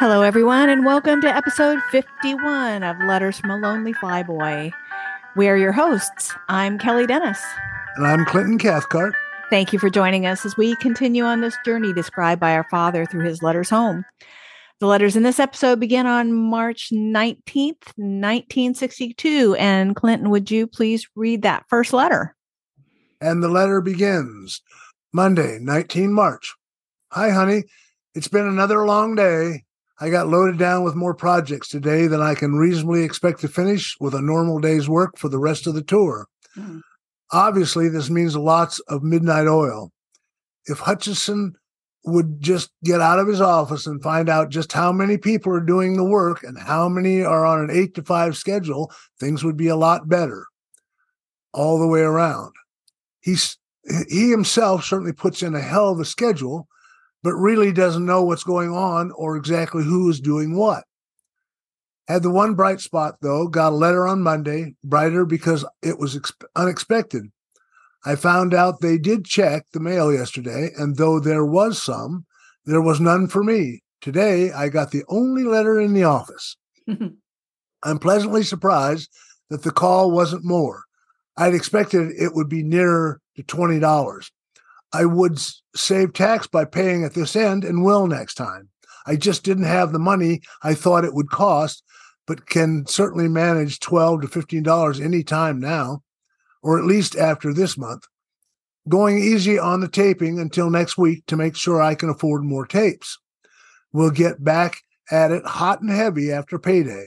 Hello, 0.00 0.22
everyone, 0.22 0.70
and 0.70 0.86
welcome 0.86 1.20
to 1.20 1.28
episode 1.28 1.78
51 1.90 2.82
of 2.82 2.96
Letters 3.00 3.38
from 3.38 3.50
a 3.50 3.58
Lonely 3.58 3.92
Flyboy. 3.92 4.72
We 5.36 5.46
are 5.46 5.58
your 5.58 5.72
hosts. 5.72 6.32
I'm 6.48 6.78
Kelly 6.78 7.06
Dennis. 7.06 7.38
And 7.96 8.06
I'm 8.06 8.24
Clinton 8.24 8.56
Cathcart. 8.56 9.14
Thank 9.50 9.74
you 9.74 9.78
for 9.78 9.90
joining 9.90 10.24
us 10.24 10.46
as 10.46 10.56
we 10.56 10.74
continue 10.76 11.22
on 11.24 11.42
this 11.42 11.54
journey 11.66 11.92
described 11.92 12.40
by 12.40 12.54
our 12.54 12.66
father 12.70 13.04
through 13.04 13.26
his 13.26 13.42
letters 13.42 13.68
home. 13.68 14.06
The 14.78 14.86
letters 14.86 15.16
in 15.16 15.22
this 15.22 15.38
episode 15.38 15.78
begin 15.78 16.06
on 16.06 16.32
March 16.32 16.88
19th, 16.90 17.92
1962. 17.98 19.54
And 19.56 19.94
Clinton, 19.94 20.30
would 20.30 20.50
you 20.50 20.66
please 20.66 21.06
read 21.14 21.42
that 21.42 21.66
first 21.68 21.92
letter? 21.92 22.34
And 23.20 23.42
the 23.42 23.50
letter 23.50 23.82
begins 23.82 24.62
Monday, 25.12 25.58
19 25.60 26.10
March. 26.10 26.54
Hi, 27.12 27.28
honey. 27.32 27.64
It's 28.14 28.28
been 28.28 28.46
another 28.46 28.86
long 28.86 29.14
day. 29.14 29.64
I 30.00 30.08
got 30.08 30.28
loaded 30.28 30.58
down 30.58 30.82
with 30.82 30.94
more 30.94 31.14
projects 31.14 31.68
today 31.68 32.06
than 32.06 32.22
I 32.22 32.34
can 32.34 32.54
reasonably 32.54 33.02
expect 33.02 33.40
to 33.40 33.48
finish 33.48 33.96
with 34.00 34.14
a 34.14 34.22
normal 34.22 34.58
day's 34.58 34.88
work 34.88 35.18
for 35.18 35.28
the 35.28 35.38
rest 35.38 35.66
of 35.66 35.74
the 35.74 35.82
tour. 35.82 36.26
Mm-hmm. 36.56 36.78
Obviously, 37.32 37.88
this 37.88 38.08
means 38.08 38.34
lots 38.36 38.80
of 38.80 39.02
midnight 39.02 39.46
oil. 39.46 39.92
If 40.66 40.78
Hutchison 40.78 41.54
would 42.04 42.40
just 42.40 42.70
get 42.82 43.00
out 43.00 43.18
of 43.18 43.28
his 43.28 43.42
office 43.42 43.86
and 43.86 44.02
find 44.02 44.28
out 44.28 44.48
just 44.48 44.72
how 44.72 44.90
many 44.90 45.18
people 45.18 45.52
are 45.52 45.60
doing 45.60 45.96
the 45.96 46.04
work 46.04 46.42
and 46.42 46.58
how 46.58 46.88
many 46.88 47.22
are 47.22 47.44
on 47.44 47.60
an 47.60 47.70
eight 47.70 47.94
to 47.94 48.02
five 48.02 48.36
schedule, 48.36 48.90
things 49.18 49.44
would 49.44 49.56
be 49.56 49.68
a 49.68 49.76
lot 49.76 50.08
better 50.08 50.46
all 51.52 51.78
the 51.78 51.86
way 51.86 52.00
around. 52.00 52.52
He's 53.20 53.58
he 54.08 54.30
himself 54.30 54.84
certainly 54.84 55.12
puts 55.12 55.42
in 55.42 55.54
a 55.54 55.60
hell 55.60 55.90
of 55.90 56.00
a 56.00 56.04
schedule, 56.04 56.68
but 57.22 57.34
really 57.34 57.72
doesn't 57.72 58.06
know 58.06 58.24
what's 58.24 58.44
going 58.44 58.70
on 58.70 59.10
or 59.12 59.36
exactly 59.36 59.84
who 59.84 60.08
is 60.08 60.20
doing 60.20 60.56
what. 60.56 60.84
Had 62.08 62.22
the 62.22 62.30
one 62.30 62.54
bright 62.54 62.80
spot, 62.80 63.16
though, 63.20 63.46
got 63.46 63.72
a 63.72 63.76
letter 63.76 64.06
on 64.08 64.22
Monday, 64.22 64.74
brighter 64.82 65.24
because 65.24 65.64
it 65.82 65.98
was 65.98 66.16
ex- 66.16 66.32
unexpected. 66.56 67.26
I 68.04 68.16
found 68.16 68.54
out 68.54 68.80
they 68.80 68.98
did 68.98 69.26
check 69.26 69.66
the 69.72 69.80
mail 69.80 70.12
yesterday, 70.12 70.70
and 70.76 70.96
though 70.96 71.20
there 71.20 71.44
was 71.44 71.80
some, 71.80 72.26
there 72.64 72.80
was 72.80 73.00
none 73.00 73.28
for 73.28 73.44
me. 73.44 73.82
Today, 74.00 74.50
I 74.50 74.70
got 74.70 74.90
the 74.90 75.04
only 75.08 75.44
letter 75.44 75.78
in 75.78 75.92
the 75.92 76.04
office. 76.04 76.56
I'm 77.82 77.98
pleasantly 77.98 78.42
surprised 78.42 79.10
that 79.50 79.62
the 79.62 79.70
call 79.70 80.10
wasn't 80.10 80.44
more. 80.44 80.84
I'd 81.36 81.54
expected 81.54 82.12
it 82.18 82.34
would 82.34 82.48
be 82.48 82.62
nearer 82.62 83.20
to 83.36 83.42
$20. 83.42 84.30
I 84.92 85.04
would 85.04 85.38
save 85.74 86.12
tax 86.12 86.46
by 86.46 86.64
paying 86.64 87.04
at 87.04 87.14
this 87.14 87.36
end 87.36 87.64
and 87.64 87.84
will 87.84 88.06
next 88.06 88.34
time. 88.34 88.68
I 89.06 89.16
just 89.16 89.44
didn't 89.44 89.64
have 89.64 89.92
the 89.92 89.98
money 89.98 90.42
I 90.62 90.74
thought 90.74 91.04
it 91.04 91.14
would 91.14 91.30
cost, 91.30 91.82
but 92.26 92.46
can 92.46 92.86
certainly 92.86 93.28
manage 93.28 93.80
12 93.80 94.22
to 94.22 94.28
$15 94.28 95.04
any 95.04 95.22
time 95.22 95.58
now, 95.58 96.02
or 96.62 96.78
at 96.78 96.84
least 96.84 97.16
after 97.16 97.52
this 97.52 97.78
month. 97.78 98.04
Going 98.88 99.18
easy 99.18 99.58
on 99.58 99.80
the 99.80 99.88
taping 99.88 100.38
until 100.38 100.70
next 100.70 100.98
week 100.98 101.24
to 101.26 101.36
make 101.36 101.56
sure 101.56 101.80
I 101.80 101.94
can 101.94 102.08
afford 102.08 102.44
more 102.44 102.66
tapes. 102.66 103.18
We'll 103.92 104.10
get 104.10 104.42
back 104.42 104.78
at 105.10 105.32
it 105.32 105.44
hot 105.44 105.80
and 105.80 105.90
heavy 105.90 106.30
after 106.32 106.58
payday. 106.58 107.06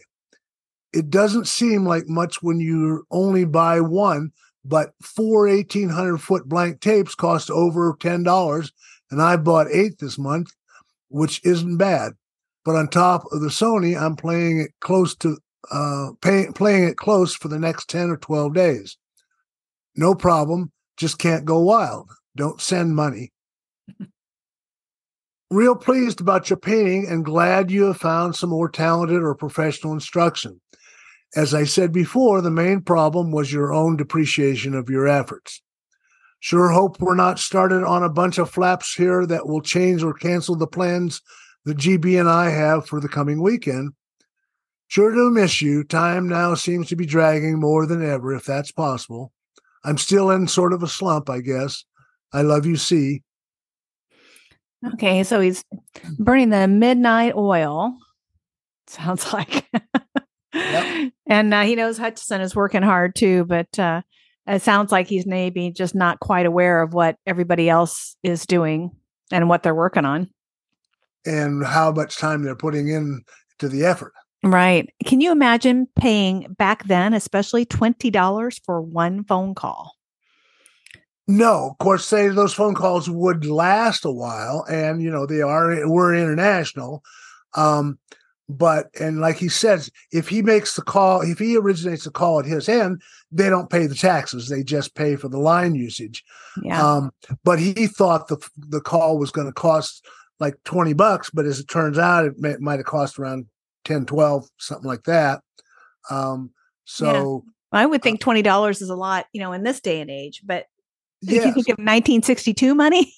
It 0.92 1.10
doesn't 1.10 1.48
seem 1.48 1.86
like 1.86 2.08
much 2.08 2.44
when 2.44 2.60
you 2.60 3.06
only 3.10 3.46
buy 3.46 3.82
one, 3.82 4.32
but 4.66 4.94
four 5.02 5.48
1800 5.48 6.18
foot 6.18 6.48
blank 6.48 6.80
tapes 6.80 7.16
cost 7.16 7.50
over 7.50 7.94
$10 7.94 8.72
and 9.12 9.22
i 9.22 9.36
bought 9.36 9.68
eight 9.72 10.00
this 10.00 10.18
month 10.18 10.52
which 11.10 11.40
isn't 11.46 11.78
bad. 11.78 12.14
But 12.66 12.76
on 12.76 12.88
top 12.88 13.26
of 13.32 13.42
the 13.42 13.50
sony 13.50 14.00
i'm 14.00 14.16
playing 14.16 14.62
it 14.62 14.72
close 14.80 15.16
to 15.18 15.38
uh 15.72 16.12
pay, 16.22 16.48
playing 16.54 16.86
it 16.86 16.98
close 16.98 17.36
for 17.36 17.48
the 17.48 17.60
next 17.60 17.90
10 17.90 18.10
or 18.10 18.18
12 18.18 18.54
days. 18.54 18.98
No 19.96 20.16
problem 20.16 20.72
just 20.98 21.20
can't 21.20 21.46
go 21.46 21.60
wild. 21.60 22.10
Don't 22.36 22.62
send 22.62 22.96
money. 22.96 23.32
Real 25.52 25.76
pleased 25.76 26.20
about 26.20 26.50
your 26.50 26.58
painting 26.58 27.08
and 27.08 27.26
glad 27.26 27.70
you 27.70 27.84
have 27.84 27.98
found 27.98 28.36
some 28.36 28.50
more 28.50 28.70
talented 28.70 29.22
or 29.22 29.36
professional 29.36 29.94
instruction 29.94 30.60
as 31.36 31.54
I 31.54 31.64
said 31.64 31.92
before, 31.92 32.42
the 32.42 32.52
main 32.52 32.82
problem 32.82 33.32
was 33.32 33.52
your 33.52 33.74
own 33.74 33.98
depreciation 33.98 34.74
of 34.76 34.90
your 34.90 35.08
efforts. 35.08 35.62
Sure 36.40 36.70
hope 36.70 37.00
we're 37.00 37.16
not 37.16 37.40
started 37.40 37.84
on 37.84 38.04
a 38.04 38.10
bunch 38.10 38.38
of 38.38 38.50
flaps 38.50 38.94
here 38.94 39.26
that 39.26 39.48
will 39.48 39.62
change 39.62 40.04
or 40.04 40.14
cancel 40.14 40.56
the 40.56 40.68
plans 40.68 41.22
that 41.66 41.78
GB 41.78 42.20
and 42.20 42.30
I 42.30 42.50
have 42.50 42.86
for 42.86 43.00
the 43.00 43.08
coming 43.08 43.42
weekend. 43.42 43.94
Sure 44.88 45.12
do 45.12 45.32
miss 45.32 45.62
you. 45.62 45.84
Time 45.84 46.28
now 46.28 46.54
seems 46.54 46.90
to 46.90 46.96
be 46.96 47.06
dragging 47.06 47.60
more 47.60 47.86
than 47.86 48.06
ever, 48.06 48.36
if 48.36 48.46
that's 48.46 48.72
possible. 48.72 49.32
I'm 49.84 49.98
still 49.98 50.30
in 50.32 50.48
sort 50.48 50.74
of 50.74 50.84
a 50.84 50.88
slump, 50.88 51.30
I 51.30 51.40
guess. 51.40 51.86
I 52.32 52.42
love 52.42 52.66
you, 52.66 52.76
C. 52.76 53.24
Okay, 54.94 55.24
so 55.24 55.40
he's 55.40 55.64
burning 56.20 56.50
the 56.50 56.68
midnight 56.68 57.36
oil. 57.36 57.98
Sounds 58.88 59.32
like. 59.34 59.66
Yep. 60.54 61.12
And 61.26 61.54
uh, 61.54 61.64
he 61.64 61.76
knows 61.76 61.98
Hutchison 61.98 62.42
is 62.42 62.56
working 62.56 62.84
hard 62.84 63.16
too, 63.16 63.46
but 63.46 63.80
uh, 63.80 64.02
it 64.48 64.62
sounds 64.62 64.92
like 64.92 65.08
he's 65.08 65.26
maybe 65.26 65.72
just 65.72 65.96
not 65.96 66.20
quite 66.20 66.46
aware 66.46 66.82
of 66.82 66.94
what 66.94 67.18
everybody 67.26 67.70
else 67.70 68.16
is 68.24 68.46
doing 68.46 68.92
and 69.32 69.50
what 69.50 69.64
they're 69.64 69.74
working 69.74 70.06
on. 70.06 70.30
And 71.26 71.66
how 71.66 71.92
much 71.92 72.18
time 72.18 72.44
they're 72.44 72.56
putting 72.56 72.90
in 72.90 73.22
to 73.60 73.70
the 73.70 73.86
effort. 73.86 74.14
Right. 74.44 74.90
Can 75.06 75.22
you 75.22 75.32
imagine 75.32 75.88
paying 75.96 76.54
back 76.58 76.84
then, 76.84 77.14
especially 77.14 77.66
$20 77.66 78.60
for 78.66 78.82
one 78.82 79.24
phone 79.24 79.56
call? 79.56 79.96
No, 81.26 81.70
of 81.72 81.78
course, 81.78 82.06
say 82.06 82.28
those 82.28 82.54
phone 82.54 82.76
calls 82.76 83.10
would 83.10 83.46
last 83.46 84.04
a 84.04 84.12
while, 84.12 84.66
and 84.70 85.02
you 85.02 85.10
know 85.10 85.26
they 85.26 85.42
are 85.42 85.88
we're 85.88 86.14
international. 86.14 87.02
Um, 87.56 87.98
but 88.50 88.90
and 89.00 89.20
like 89.20 89.38
he 89.38 89.48
says 89.48 89.90
if 90.12 90.28
he 90.28 90.42
makes 90.42 90.76
the 90.76 90.82
call 90.82 91.22
if 91.22 91.40
he 91.40 91.56
originates 91.58 92.04
the 92.04 92.12
call 92.12 92.40
at 92.40 92.46
his 92.46 92.68
end 92.68 93.02
they 93.32 93.50
don't 93.50 93.70
pay 93.70 93.88
the 93.88 93.96
taxes 93.96 94.50
they 94.50 94.64
just 94.64 94.96
pay 94.96 95.16
for 95.16 95.30
the 95.30 95.40
line 95.40 95.76
usage 95.76 96.24
yeah. 96.62 96.82
um 96.82 97.12
but 97.44 97.58
he 97.58 97.88
thought 97.88 98.28
the 98.28 98.38
the 98.58 98.82
call 98.82 99.18
was 99.18 99.32
going 99.32 99.48
to 99.48 99.54
cost 99.54 100.06
like 100.40 100.56
20 100.66 100.94
bucks 100.94 101.30
but 101.30 101.46
as 101.46 101.60
it 101.60 101.70
turns 101.70 101.98
out 101.98 102.26
it 102.26 102.34
may, 102.38 102.56
might 102.60 102.80
have 102.80 102.86
cost 102.86 103.18
around 103.18 103.46
10 103.86 104.06
12 104.06 104.46
something 104.58 104.88
like 104.88 105.04
that 105.04 105.42
um 106.10 106.52
so 106.84 107.44
yeah. 107.46 107.80
i 107.80 107.86
would 107.86 108.04
think 108.04 108.22
uh 108.28 108.32
$20 108.32 108.82
is 108.82 108.90
a 108.90 108.96
lot 108.96 109.26
you 109.32 109.40
know 109.40 109.54
in 109.54 109.64
this 109.64 109.80
day 109.80 110.02
and 110.02 110.12
age 110.12 110.42
but 110.44 110.66
yes. 111.22 111.38
if 111.38 111.46
you 111.46 111.54
think 111.54 111.70
of 111.70 111.78
1962 111.78 112.76
money 112.76 113.14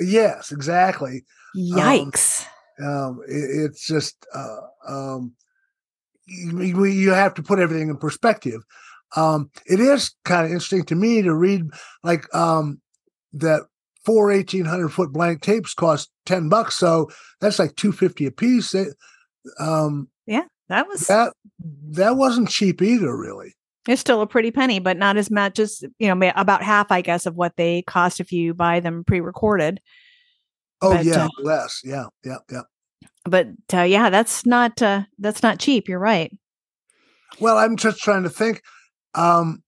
yes 0.00 0.50
exactly 0.50 1.24
um, 1.54 1.78
yikes 1.78 2.42
um, 2.42 2.48
um, 2.82 3.20
it, 3.28 3.64
it's 3.64 3.86
just 3.86 4.26
uh, 4.34 4.60
um, 4.88 5.32
you, 6.26 6.84
you, 6.84 7.10
have 7.10 7.34
to 7.34 7.42
put 7.42 7.58
everything 7.58 7.88
in 7.88 7.96
perspective. 7.96 8.62
Um, 9.14 9.50
it 9.66 9.80
is 9.80 10.14
kind 10.24 10.44
of 10.44 10.52
interesting 10.52 10.84
to 10.86 10.94
me 10.94 11.22
to 11.22 11.34
read 11.34 11.62
like 12.02 12.32
um, 12.34 12.80
that 13.32 13.62
four 14.04 14.28
1800 14.28 14.88
foot 14.88 15.12
blank 15.12 15.42
tapes 15.42 15.74
cost 15.74 16.10
10 16.26 16.48
bucks. 16.48 16.74
So 16.76 17.10
that's 17.40 17.58
like 17.58 17.76
250 17.76 18.26
a 18.26 18.30
piece. 18.30 18.72
They, 18.72 18.86
um, 19.58 20.08
yeah, 20.26 20.44
that 20.68 20.86
was 20.88 21.06
that, 21.06 21.32
that 21.90 22.16
wasn't 22.16 22.48
cheap 22.48 22.82
either, 22.82 23.16
really. 23.16 23.54
It's 23.88 24.00
still 24.00 24.20
a 24.20 24.26
pretty 24.26 24.50
penny, 24.50 24.80
but 24.80 24.96
not 24.96 25.16
as 25.16 25.30
much 25.30 25.60
as, 25.60 25.84
you 25.98 26.12
know, 26.12 26.32
about 26.34 26.62
half, 26.62 26.90
I 26.90 27.02
guess, 27.02 27.24
of 27.24 27.36
what 27.36 27.56
they 27.56 27.82
cost 27.82 28.18
if 28.18 28.32
you 28.32 28.52
buy 28.52 28.80
them 28.80 29.04
pre 29.04 29.20
recorded. 29.20 29.80
Oh 30.82 30.96
but, 30.96 31.04
yeah, 31.04 31.24
uh, 31.24 31.28
less. 31.42 31.80
Yeah, 31.84 32.06
yeah, 32.24 32.38
yeah. 32.50 32.62
But 33.24 33.48
uh, 33.72 33.82
yeah, 33.82 34.10
that's 34.10 34.46
not 34.46 34.80
uh, 34.82 35.02
that's 35.18 35.42
not 35.42 35.58
cheap. 35.58 35.88
You're 35.88 35.98
right. 35.98 36.32
Well, 37.40 37.58
I'm 37.58 37.76
just 37.76 37.98
trying 37.98 38.22
to 38.22 38.30
think, 38.30 38.62
um, 39.14 39.62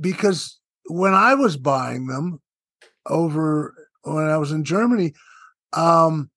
because 0.00 0.58
when 0.86 1.14
I 1.14 1.34
was 1.34 1.56
buying 1.56 2.06
them 2.06 2.40
over 3.06 3.74
when 4.02 4.24
I 4.24 4.36
was 4.38 4.52
in 4.52 4.64
Germany, 4.64 5.14
um, 5.72 6.30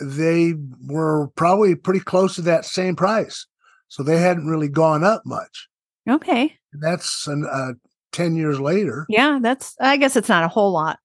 they 0.00 0.54
were 0.86 1.28
probably 1.28 1.74
pretty 1.74 2.00
close 2.00 2.34
to 2.36 2.42
that 2.42 2.64
same 2.64 2.96
price, 2.96 3.46
so 3.88 4.02
they 4.02 4.18
hadn't 4.18 4.46
really 4.48 4.68
gone 4.68 5.04
up 5.04 5.22
much. 5.24 5.68
Okay, 6.08 6.56
that's 6.72 7.26
an, 7.26 7.46
uh, 7.50 7.72
ten 8.12 8.34
years 8.34 8.58
later. 8.58 9.06
Yeah, 9.08 9.38
that's. 9.40 9.76
I 9.80 9.98
guess 9.98 10.16
it's 10.16 10.28
not 10.28 10.44
a 10.44 10.48
whole 10.48 10.72
lot 10.72 10.98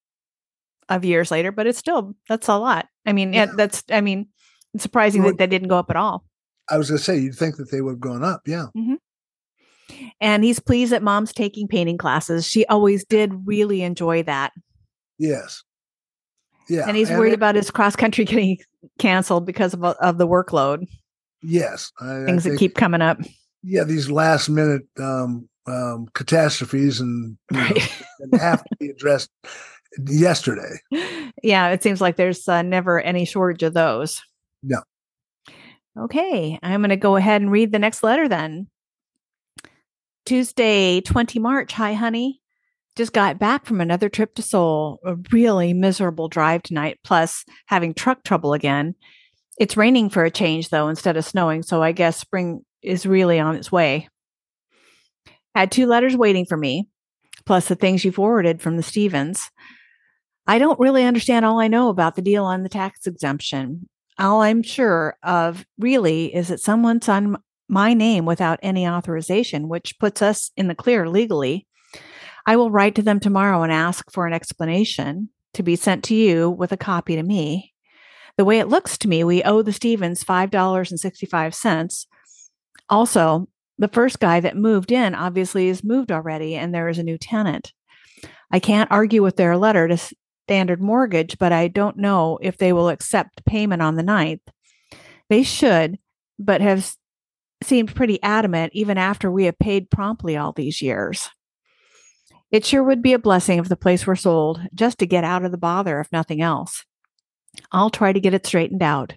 of 0.89 1.05
years 1.05 1.31
later, 1.31 1.51
but 1.51 1.67
it's 1.67 1.77
still 1.77 2.15
that's 2.27 2.47
a 2.47 2.57
lot. 2.57 2.87
I 3.05 3.13
mean, 3.13 3.33
yeah. 3.33 3.47
that's 3.55 3.83
I 3.89 4.01
mean, 4.01 4.27
it's 4.73 4.83
surprising 4.83 5.23
that 5.23 5.37
they 5.37 5.47
didn't 5.47 5.69
go 5.69 5.77
up 5.77 5.89
at 5.89 5.95
all. 5.95 6.25
I 6.69 6.77
was 6.77 6.89
going 6.89 6.99
to 6.99 7.03
say 7.03 7.17
you'd 7.17 7.35
think 7.35 7.57
that 7.57 7.71
they 7.71 7.81
would 7.81 7.93
have 7.93 7.99
gone 7.99 8.23
up, 8.23 8.41
yeah. 8.45 8.67
Mm-hmm. 8.77 8.95
And 10.21 10.43
he's 10.43 10.59
pleased 10.59 10.91
that 10.91 11.01
mom's 11.01 11.33
taking 11.33 11.67
painting 11.67 11.97
classes. 11.97 12.45
She 12.45 12.65
always 12.67 13.03
did 13.05 13.47
really 13.47 13.81
enjoy 13.81 14.23
that. 14.23 14.51
Yes. 15.17 15.63
Yeah. 16.69 16.85
And 16.87 16.95
he's 16.95 17.09
worried 17.09 17.33
about 17.33 17.55
his 17.55 17.71
cross 17.71 17.95
country 17.95 18.25
getting 18.25 18.59
canceled 18.99 19.45
because 19.45 19.73
of, 19.73 19.83
of 19.83 20.17
the 20.19 20.27
workload. 20.27 20.87
Yes. 21.41 21.91
I, 21.99 22.25
Things 22.25 22.45
I 22.45 22.51
that 22.51 22.59
keep 22.59 22.75
coming 22.75 23.01
up. 23.01 23.17
Yeah. 23.63 23.83
These 23.83 24.11
last 24.11 24.47
minute 24.49 24.83
um, 24.99 25.49
um, 25.65 26.07
catastrophes 26.13 26.99
and, 26.99 27.37
right. 27.51 28.05
know, 28.19 28.37
have 28.37 28.63
to 28.63 28.75
be 28.79 28.89
addressed 28.89 29.31
yesterday. 30.07 30.79
Yeah. 31.41 31.69
It 31.69 31.81
seems 31.83 32.01
like 32.01 32.17
there's 32.17 32.47
uh, 32.47 32.61
never 32.61 32.99
any 32.99 33.25
shortage 33.25 33.63
of 33.63 33.73
those. 33.73 34.21
No. 34.61 34.81
Okay. 35.97 36.59
I'm 36.61 36.81
going 36.81 36.89
to 36.89 36.97
go 36.97 37.15
ahead 37.15 37.41
and 37.41 37.51
read 37.51 37.71
the 37.71 37.79
next 37.79 38.03
letter 38.03 38.27
then. 38.27 38.67
Tuesday, 40.25 41.01
20 41.01 41.39
March. 41.39 41.73
Hi, 41.73 41.93
honey. 41.93 42.41
Just 42.95 43.13
got 43.13 43.39
back 43.39 43.65
from 43.65 43.81
another 43.81 44.09
trip 44.09 44.35
to 44.35 44.41
Seoul. 44.41 44.99
A 45.05 45.15
really 45.31 45.73
miserable 45.73 46.27
drive 46.27 46.63
tonight, 46.63 46.99
plus 47.03 47.45
having 47.67 47.93
truck 47.93 48.23
trouble 48.23 48.53
again. 48.53 48.95
It's 49.57 49.77
raining 49.77 50.09
for 50.09 50.23
a 50.23 50.31
change, 50.31 50.69
though, 50.69 50.87
instead 50.87 51.17
of 51.17 51.25
snowing. 51.25 51.63
So 51.63 51.81
I 51.81 51.93
guess 51.93 52.17
spring 52.17 52.65
is 52.81 53.05
really 53.05 53.39
on 53.39 53.55
its 53.55 53.71
way. 53.71 54.07
Had 55.55 55.71
two 55.71 55.87
letters 55.87 56.15
waiting 56.15 56.45
for 56.45 56.57
me, 56.57 56.87
plus 57.45 57.67
the 57.67 57.75
things 57.75 58.05
you 58.05 58.11
forwarded 58.11 58.61
from 58.61 58.77
the 58.77 58.83
Stevens. 58.83 59.49
I 60.49 60.57
don't 60.57 60.79
really 60.79 61.05
understand 61.05 61.45
all 61.45 61.59
I 61.59 61.67
know 61.67 61.89
about 61.89 62.15
the 62.15 62.23
deal 62.23 62.43
on 62.43 62.63
the 62.63 62.69
tax 62.69 63.05
exemption. 63.05 63.87
All 64.17 64.41
I'm 64.41 64.63
sure 64.63 65.15
of 65.21 65.63
really 65.77 66.33
is 66.33 66.47
that 66.47 66.59
someone 66.59 67.03
signed 67.03 67.37
my 67.67 67.93
name 67.93 68.25
without 68.25 68.57
any 68.63 68.87
authorization, 68.87 69.69
which 69.69 69.99
puts 69.99 70.23
us 70.23 70.49
in 70.57 70.67
the 70.67 70.73
clear 70.73 71.07
legally. 71.07 71.67
I 72.47 72.55
will 72.55 72.71
write 72.71 72.95
to 72.95 73.03
them 73.03 73.19
tomorrow 73.19 73.61
and 73.61 73.71
ask 73.71 74.11
for 74.11 74.25
an 74.25 74.33
explanation 74.33 75.29
to 75.53 75.61
be 75.61 75.75
sent 75.75 76.03
to 76.05 76.15
you 76.15 76.49
with 76.49 76.71
a 76.71 76.77
copy 76.77 77.15
to 77.15 77.21
me. 77.21 77.75
The 78.37 78.45
way 78.45 78.57
it 78.57 78.69
looks 78.69 78.97
to 78.97 79.07
me, 79.07 79.23
we 79.23 79.43
owe 79.43 79.61
the 79.61 79.71
Stevens 79.71 80.23
$5.65. 80.23 82.07
Also, 82.89 83.47
the 83.77 83.87
first 83.87 84.19
guy 84.19 84.39
that 84.39 84.57
moved 84.57 84.91
in 84.91 85.13
obviously 85.13 85.67
is 85.67 85.83
moved 85.83 86.11
already, 86.11 86.55
and 86.55 86.73
there 86.73 86.89
is 86.89 86.97
a 86.97 87.03
new 87.03 87.19
tenant. 87.19 87.71
I 88.51 88.59
can't 88.59 88.91
argue 88.91 89.21
with 89.21 89.35
their 89.35 89.55
letter 89.57 89.87
to 89.87 90.15
standard 90.49 90.81
mortgage, 90.81 91.37
but 91.37 91.51
I 91.51 91.67
don't 91.67 91.95
know 91.95 92.39
if 92.41 92.57
they 92.57 92.73
will 92.73 92.89
accept 92.89 93.45
payment 93.45 93.83
on 93.83 93.97
the 93.97 94.03
9th. 94.03 94.41
They 95.29 95.43
should, 95.43 95.99
but 96.39 96.59
have 96.59 96.91
seemed 97.61 97.93
pretty 97.93 98.21
adamant 98.23 98.71
even 98.73 98.97
after 98.97 99.29
we 99.29 99.43
have 99.43 99.59
paid 99.59 99.91
promptly 99.91 100.35
all 100.35 100.51
these 100.51 100.81
years. 100.81 101.29
It 102.49 102.65
sure 102.65 102.81
would 102.81 103.03
be 103.03 103.13
a 103.13 103.19
blessing 103.19 103.59
if 103.59 103.69
the 103.69 103.75
place 103.75 104.07
were 104.07 104.15
sold, 104.15 104.59
just 104.73 104.97
to 104.97 105.05
get 105.05 105.23
out 105.23 105.45
of 105.45 105.51
the 105.51 105.57
bother, 105.59 105.99
if 105.99 106.11
nothing 106.11 106.41
else. 106.41 106.83
I'll 107.71 107.91
try 107.91 108.11
to 108.11 108.19
get 108.19 108.33
it 108.33 108.47
straightened 108.47 108.81
out. 108.81 109.13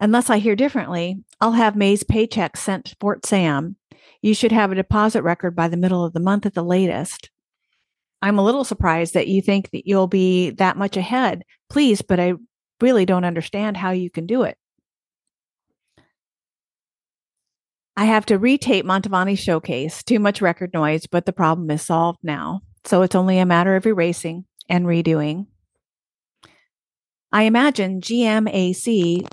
Unless 0.00 0.30
I 0.30 0.38
hear 0.38 0.54
differently, 0.54 1.24
I'll 1.40 1.52
have 1.52 1.74
May's 1.74 2.04
paycheck 2.04 2.56
sent 2.56 2.84
to 2.84 2.96
Fort 3.00 3.26
Sam. 3.26 3.74
You 4.22 4.32
should 4.32 4.52
have 4.52 4.70
a 4.70 4.76
deposit 4.76 5.24
record 5.24 5.56
by 5.56 5.66
the 5.66 5.76
middle 5.76 6.04
of 6.04 6.12
the 6.12 6.20
month 6.20 6.46
at 6.46 6.54
the 6.54 6.62
latest. 6.62 7.30
I'm 8.22 8.38
a 8.38 8.44
little 8.44 8.64
surprised 8.64 9.14
that 9.14 9.28
you 9.28 9.40
think 9.40 9.70
that 9.70 9.86
you'll 9.86 10.06
be 10.06 10.50
that 10.50 10.76
much 10.76 10.96
ahead. 10.96 11.44
Please, 11.68 12.02
but 12.02 12.20
I 12.20 12.34
really 12.80 13.06
don't 13.06 13.24
understand 13.24 13.76
how 13.76 13.90
you 13.90 14.10
can 14.10 14.26
do 14.26 14.42
it. 14.42 14.56
I 17.96 18.04
have 18.04 18.26
to 18.26 18.38
retape 18.38 18.84
Mantovani 18.84 19.38
Showcase. 19.38 20.02
Too 20.02 20.18
much 20.18 20.40
record 20.40 20.72
noise, 20.72 21.06
but 21.06 21.26
the 21.26 21.32
problem 21.32 21.70
is 21.70 21.82
solved 21.82 22.20
now. 22.22 22.60
So 22.84 23.02
it's 23.02 23.14
only 23.14 23.38
a 23.38 23.46
matter 23.46 23.76
of 23.76 23.86
erasing 23.86 24.46
and 24.68 24.86
redoing. 24.86 25.46
I 27.32 27.42
imagine 27.42 28.00
GMAC 28.00 29.26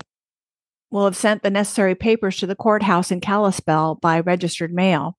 will 0.92 1.06
have 1.06 1.16
sent 1.16 1.44
the 1.44 1.50
necessary 1.50 1.96
papers 1.96 2.38
to 2.38 2.48
the 2.48 2.56
courthouse 2.56 3.12
in 3.12 3.22
Kalispell 3.22 3.96
by 3.96 4.20
registered 4.20 4.74
mail 4.74 5.18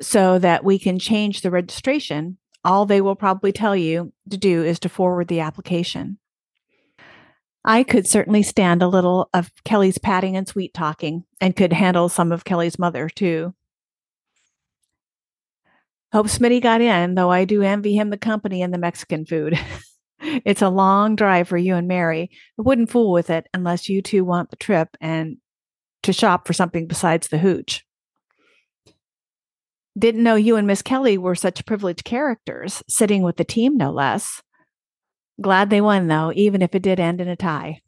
so 0.00 0.38
that 0.38 0.64
we 0.64 0.78
can 0.78 0.98
change 0.98 1.40
the 1.40 1.50
registration. 1.50 2.38
All 2.64 2.86
they 2.86 3.00
will 3.00 3.16
probably 3.16 3.52
tell 3.52 3.76
you 3.76 4.12
to 4.30 4.36
do 4.36 4.62
is 4.62 4.78
to 4.80 4.88
forward 4.88 5.28
the 5.28 5.40
application. 5.40 6.18
I 7.64 7.82
could 7.84 8.06
certainly 8.06 8.42
stand 8.42 8.82
a 8.82 8.88
little 8.88 9.28
of 9.32 9.52
Kelly's 9.64 9.98
patting 9.98 10.36
and 10.36 10.48
sweet 10.48 10.74
talking 10.74 11.24
and 11.40 11.54
could 11.54 11.72
handle 11.72 12.08
some 12.08 12.32
of 12.32 12.44
Kelly's 12.44 12.78
mother 12.78 13.08
too. 13.08 13.54
Hope 16.12 16.26
Smitty 16.26 16.60
got 16.60 16.80
in, 16.80 17.14
though 17.14 17.30
I 17.30 17.44
do 17.44 17.62
envy 17.62 17.96
him 17.96 18.10
the 18.10 18.18
company 18.18 18.62
and 18.62 18.74
the 18.74 18.78
Mexican 18.78 19.24
food. 19.24 19.58
it's 20.20 20.60
a 20.60 20.68
long 20.68 21.16
drive 21.16 21.48
for 21.48 21.56
you 21.56 21.74
and 21.74 21.88
Mary. 21.88 22.30
I 22.58 22.62
wouldn't 22.62 22.90
fool 22.90 23.12
with 23.12 23.30
it 23.30 23.46
unless 23.54 23.88
you 23.88 24.02
two 24.02 24.24
want 24.24 24.50
the 24.50 24.56
trip 24.56 24.96
and 25.00 25.38
to 26.02 26.12
shop 26.12 26.46
for 26.46 26.52
something 26.52 26.86
besides 26.86 27.28
the 27.28 27.38
hooch. 27.38 27.86
Didn't 29.98 30.22
know 30.22 30.36
you 30.36 30.56
and 30.56 30.66
Miss 30.66 30.80
Kelly 30.82 31.18
were 31.18 31.34
such 31.34 31.66
privileged 31.66 32.04
characters, 32.04 32.82
sitting 32.88 33.22
with 33.22 33.36
the 33.36 33.44
team 33.44 33.76
no 33.76 33.90
less. 33.90 34.42
Glad 35.40 35.70
they 35.70 35.80
won, 35.80 36.08
though, 36.08 36.32
even 36.34 36.62
if 36.62 36.74
it 36.74 36.82
did 36.82 36.98
end 36.98 37.20
in 37.20 37.28
a 37.28 37.36
tie. 37.36 37.80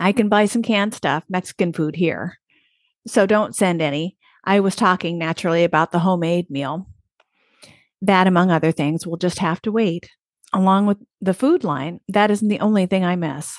I 0.00 0.12
can 0.12 0.28
buy 0.28 0.46
some 0.46 0.62
canned 0.62 0.94
stuff, 0.94 1.24
Mexican 1.28 1.72
food 1.72 1.94
here. 1.96 2.38
So 3.06 3.26
don't 3.26 3.54
send 3.54 3.80
any. 3.80 4.16
I 4.44 4.58
was 4.58 4.74
talking 4.74 5.18
naturally 5.18 5.62
about 5.62 5.92
the 5.92 6.00
homemade 6.00 6.50
meal. 6.50 6.88
That, 8.00 8.26
among 8.26 8.50
other 8.50 8.72
things, 8.72 9.06
will 9.06 9.16
just 9.16 9.38
have 9.38 9.62
to 9.62 9.70
wait. 9.70 10.10
Along 10.52 10.86
with 10.86 10.98
the 11.20 11.34
food 11.34 11.62
line, 11.62 12.00
that 12.08 12.30
isn't 12.30 12.48
the 12.48 12.60
only 12.60 12.86
thing 12.86 13.04
I 13.04 13.14
miss. 13.14 13.56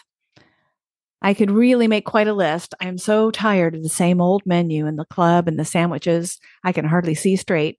I 1.25 1.33
could 1.33 1.49
really 1.49 1.87
make 1.87 2.05
quite 2.05 2.27
a 2.27 2.33
list. 2.33 2.75
I'm 2.81 2.97
so 2.97 3.31
tired 3.31 3.75
of 3.75 3.81
the 3.81 3.89
same 3.89 4.19
old 4.19 4.45
menu 4.45 4.85
and 4.85 4.99
the 4.99 5.05
club 5.05 5.47
and 5.47 5.57
the 5.57 5.63
sandwiches. 5.63 6.37
I 6.65 6.73
can 6.73 6.83
hardly 6.83 7.15
see 7.15 7.37
straight. 7.37 7.77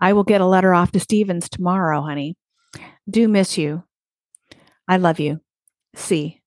I 0.00 0.12
will 0.12 0.24
get 0.24 0.40
a 0.40 0.46
letter 0.46 0.74
off 0.74 0.90
to 0.92 1.00
Stevens 1.00 1.48
tomorrow, 1.48 2.02
honey. 2.02 2.36
Do 3.08 3.28
miss 3.28 3.56
you. 3.56 3.84
I 4.88 4.96
love 4.96 5.20
you. 5.20 5.40
See. 5.94 6.42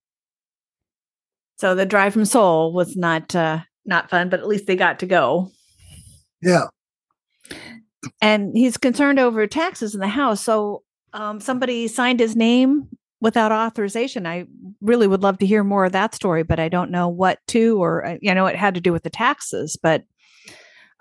So 1.57 1.75
the 1.75 1.85
drive 1.85 2.13
from 2.13 2.25
Seoul 2.25 2.73
was 2.73 2.97
not 2.97 3.33
uh, 3.33 3.59
not 3.85 4.09
fun, 4.09 4.29
but 4.29 4.41
at 4.41 4.47
least 4.47 4.67
they 4.67 4.75
got 4.75 4.99
to 4.99 5.05
go. 5.05 5.49
Yeah. 6.41 6.65
And 8.21 8.55
he's 8.55 8.77
concerned 8.77 9.19
over 9.19 9.47
taxes 9.47 9.93
in 9.93 10.01
the 10.01 10.07
house. 10.07 10.41
So 10.41 10.83
um, 11.13 11.39
somebody 11.39 11.88
signed 11.88 12.19
his 12.19 12.36
name 12.36 12.88
without 13.21 13.51
authorization. 13.51 14.25
I 14.25 14.45
really 14.81 15.07
would 15.07 15.23
love 15.23 15.39
to 15.39 15.45
hear 15.45 15.63
more 15.63 15.85
of 15.85 15.91
that 15.91 16.15
story, 16.15 16.43
but 16.43 16.59
I 16.59 16.69
don't 16.69 16.91
know 16.91 17.07
what 17.09 17.39
to, 17.47 17.81
or 17.81 18.05
uh, 18.05 18.17
you 18.21 18.33
know, 18.33 18.45
it 18.45 18.55
had 18.55 18.75
to 18.75 18.81
do 18.81 18.93
with 18.93 19.03
the 19.03 19.09
taxes. 19.09 19.77
But 19.81 20.03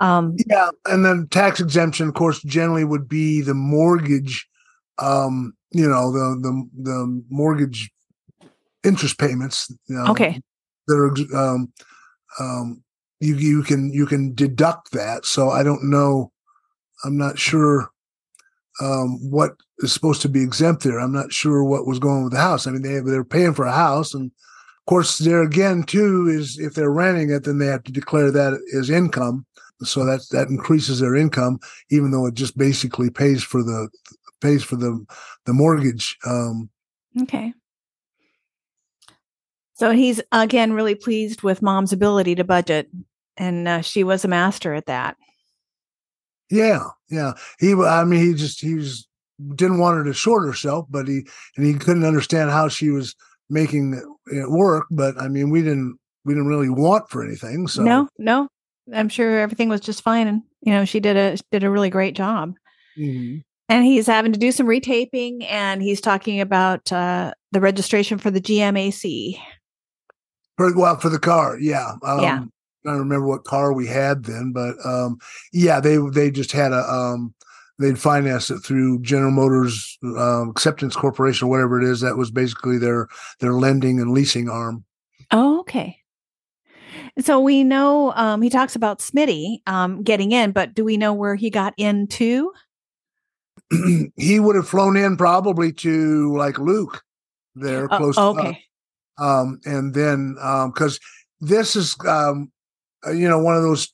um, 0.01 0.37
yeah, 0.47 0.71
and 0.87 1.05
then 1.05 1.29
tax 1.31 1.61
exemption, 1.61 2.09
of 2.09 2.15
course, 2.15 2.43
generally 2.43 2.85
would 2.85 3.09
be 3.09 3.41
the 3.41 3.55
mortgage 3.55 4.49
um, 4.99 5.55
you 5.71 5.89
know, 5.89 6.13
the 6.13 6.39
the 6.41 6.69
the 6.83 7.25
mortgage 7.31 7.91
interest 8.85 9.19
payments. 9.19 9.71
You 9.87 9.97
know, 9.97 10.07
okay. 10.11 10.41
That 10.87 10.95
are 10.95 11.37
um, 11.39 11.73
um, 12.39 12.83
you 13.21 13.37
you 13.37 13.63
can 13.63 13.93
you 13.93 14.07
can 14.07 14.35
deduct 14.35 14.93
that. 14.93 15.25
So 15.25 15.51
I 15.51 15.63
don't 15.63 15.91
know. 15.91 16.33
I'm 17.05 17.17
not 17.17 17.39
sure 17.39 17.91
um, 18.81 19.19
what 19.31 19.53
is 19.79 19.93
supposed 19.93 20.23
to 20.23 20.29
be 20.29 20.43
exempt 20.43 20.83
there. 20.83 20.99
I'm 20.99 21.13
not 21.13 21.33
sure 21.33 21.65
what 21.65 21.87
was 21.87 21.99
going 21.99 22.19
on 22.19 22.25
with 22.25 22.33
the 22.33 22.41
house. 22.41 22.67
I 22.67 22.71
mean, 22.71 22.83
they 22.83 23.01
they're 23.01 23.25
paying 23.25 23.55
for 23.55 23.67
a 23.67 23.73
house, 23.73 24.15
and 24.15 24.27
of 24.31 24.87
course, 24.87 25.19
there 25.19 25.43
again 25.43 25.83
too 25.83 26.29
is 26.29 26.59
if 26.59 26.75
they're 26.75 26.91
renting 26.91 27.31
it, 27.31 27.45
then 27.45 27.59
they 27.59 27.67
have 27.67 27.85
to 27.85 27.93
declare 27.93 28.31
that 28.31 28.59
as 28.77 28.91
income. 28.91 29.47
So 29.83 30.05
that 30.05 30.27
that 30.33 30.49
increases 30.49 31.01
their 31.01 31.15
income, 31.15 31.61
even 31.91 32.11
though 32.11 32.27
it 32.27 32.35
just 32.35 32.59
basically 32.59 33.11
pays 33.11 33.43
for 33.43 33.63
the 33.63 33.89
pays 34.41 34.65
for 34.65 34.77
the 34.77 35.05
the 35.47 35.53
mortgage. 35.53 36.17
Um, 36.27 36.71
okay. 37.23 37.55
So 39.75 39.93
he's 39.93 40.21
again 40.33 40.73
really 40.73 40.97
pleased 40.97 41.43
with 41.43 41.63
mom's 41.63 41.93
ability 41.93 42.35
to 42.37 42.45
budget, 42.45 42.91
and 43.37 43.69
uh, 43.69 43.81
she 43.83 44.03
was 44.03 44.25
a 44.25 44.29
master 44.29 44.75
at 44.75 44.87
that. 44.87 45.17
Yeah, 46.51 46.85
yeah. 47.11 47.33
He, 47.59 47.75
I 47.75 48.05
mean, 48.05 48.21
he 48.21 48.35
just 48.35 48.61
he 48.61 48.75
was 48.75 49.07
didn't 49.55 49.79
want 49.79 49.99
her 49.99 50.05
to 50.05 50.13
short 50.13 50.47
herself, 50.47 50.87
but 50.89 51.07
he 51.07 51.27
and 51.57 51.67
he 51.67 51.75
couldn't 51.75 52.05
understand 52.05 52.51
how 52.51 52.69
she 52.69 52.91
was 52.91 53.15
making 53.51 54.01
it 54.27 54.51
work. 54.51 54.87
But 54.91 55.21
I 55.21 55.29
mean, 55.29 55.51
we 55.51 55.63
didn't 55.63 55.99
we 56.25 56.35
didn't 56.35 56.49
really 56.49 56.71
want 56.71 57.11
for 57.11 57.25
anything. 57.25 57.69
So 57.69 57.83
no, 57.83 58.09
no, 58.19 58.49
I'm 58.95 59.09
sure 59.09 59.39
everything 59.39 59.69
was 59.69 59.81
just 59.81 60.03
fine, 60.03 60.27
and 60.27 60.43
you 60.63 60.73
know, 60.73 60.85
she 60.85 61.01
did 61.01 61.17
a 61.17 61.37
did 61.53 61.65
a 61.65 61.71
really 61.71 61.91
great 61.91 62.15
job. 62.15 62.55
Mm-hmm 62.99 63.39
and 63.69 63.85
he's 63.85 64.07
having 64.07 64.33
to 64.33 64.39
do 64.39 64.51
some 64.51 64.67
retaping 64.67 65.45
and 65.49 65.83
he's 65.83 66.01
talking 66.01 66.41
about 66.41 66.91
uh, 66.91 67.33
the 67.53 67.61
registration 67.61 68.19
for 68.19 68.31
the 68.31 68.41
GMAC. 68.41 69.39
For, 70.57 70.77
well, 70.77 70.99
for 70.99 71.09
the 71.09 71.19
car, 71.19 71.59
yeah. 71.61 71.93
Um, 72.03 72.21
yeah. 72.21 72.45
I 72.87 72.91
don't 72.91 73.01
remember 73.01 73.27
what 73.27 73.45
car 73.45 73.73
we 73.73 73.87
had 73.87 74.25
then, 74.25 74.53
but 74.53 74.75
um, 74.85 75.19
yeah, 75.53 75.81
they 75.81 75.99
they 76.13 76.31
just 76.31 76.53
had 76.53 76.73
a 76.73 76.89
um, 76.89 77.35
they'd 77.79 77.99
finance 77.99 78.51
it 78.51 78.61
through 78.61 79.01
General 79.03 79.31
Motors 79.33 79.99
um, 80.03 80.51
Acceptance 80.51 80.97
Corporation 80.97 81.49
or 81.49 81.51
whatever 81.51 81.81
it 81.81 81.89
is. 81.89 82.01
That 82.01 82.17
was 82.17 82.31
basically 82.31 82.79
their 82.79 83.09
their 83.41 83.53
lending 83.53 84.01
and 84.01 84.13
leasing 84.13 84.49
arm. 84.49 84.85
Oh, 85.31 85.61
okay. 85.61 85.99
So 87.21 87.41
we 87.41 87.65
know 87.65 88.13
um, 88.15 88.43
he 88.43 88.51
talks 88.51 88.77
about 88.77 89.01
Smitty 89.01 89.59
um, 89.67 90.03
getting 90.03 90.31
in, 90.31 90.53
but 90.53 90.75
do 90.75 90.85
we 90.85 90.97
know 90.97 91.13
where 91.13 91.35
he 91.35 91.51
got 91.51 91.75
into? 91.77 92.53
he 94.17 94.41
would 94.41 94.57
have 94.57 94.69
flown 94.69 94.97
in 94.97 95.17
probably 95.17 95.73
to 95.73 96.35
like 96.37 96.59
Luke 96.59 97.03
there 97.55 97.89
Oh, 97.91 97.97
close. 97.97 98.19
okay. 98.19 98.65
To, 99.19 99.25
um, 99.25 99.61
and 99.65 99.95
then 99.95 100.35
because 100.69 101.01
this 101.41 101.75
is 101.77 101.97
um, 102.07 102.53
you 103.07 103.29
know 103.29 103.39
one 103.39 103.57
of 103.57 103.63
those 103.63 103.93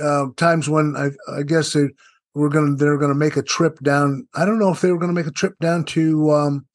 uh, 0.00 0.26
times 0.36 0.68
when 0.68 0.94
I, 0.96 1.10
I 1.38 1.42
guess 1.42 1.72
they 1.72 1.88
were 2.34 2.48
gonna 2.48 2.76
they're 2.76 2.98
gonna 2.98 3.14
make 3.14 3.36
a 3.36 3.42
trip 3.42 3.78
down. 3.80 4.26
I 4.34 4.44
don't 4.44 4.58
know 4.58 4.70
if 4.70 4.80
they 4.80 4.92
were 4.92 4.98
gonna 4.98 5.12
make 5.12 5.26
a 5.26 5.32
trip 5.32 5.54
down 5.60 5.84
to 5.86 6.30
um, 6.30 6.66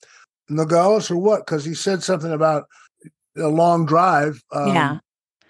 Nogales 0.49 1.09
or 1.09 1.17
what 1.17 1.45
because 1.45 1.65
he 1.65 1.73
said 1.73 2.03
something 2.03 2.31
about 2.31 2.65
a 3.37 3.47
long 3.47 3.85
drive. 3.85 4.41
Um, 4.51 4.73
yeah. 4.73 4.97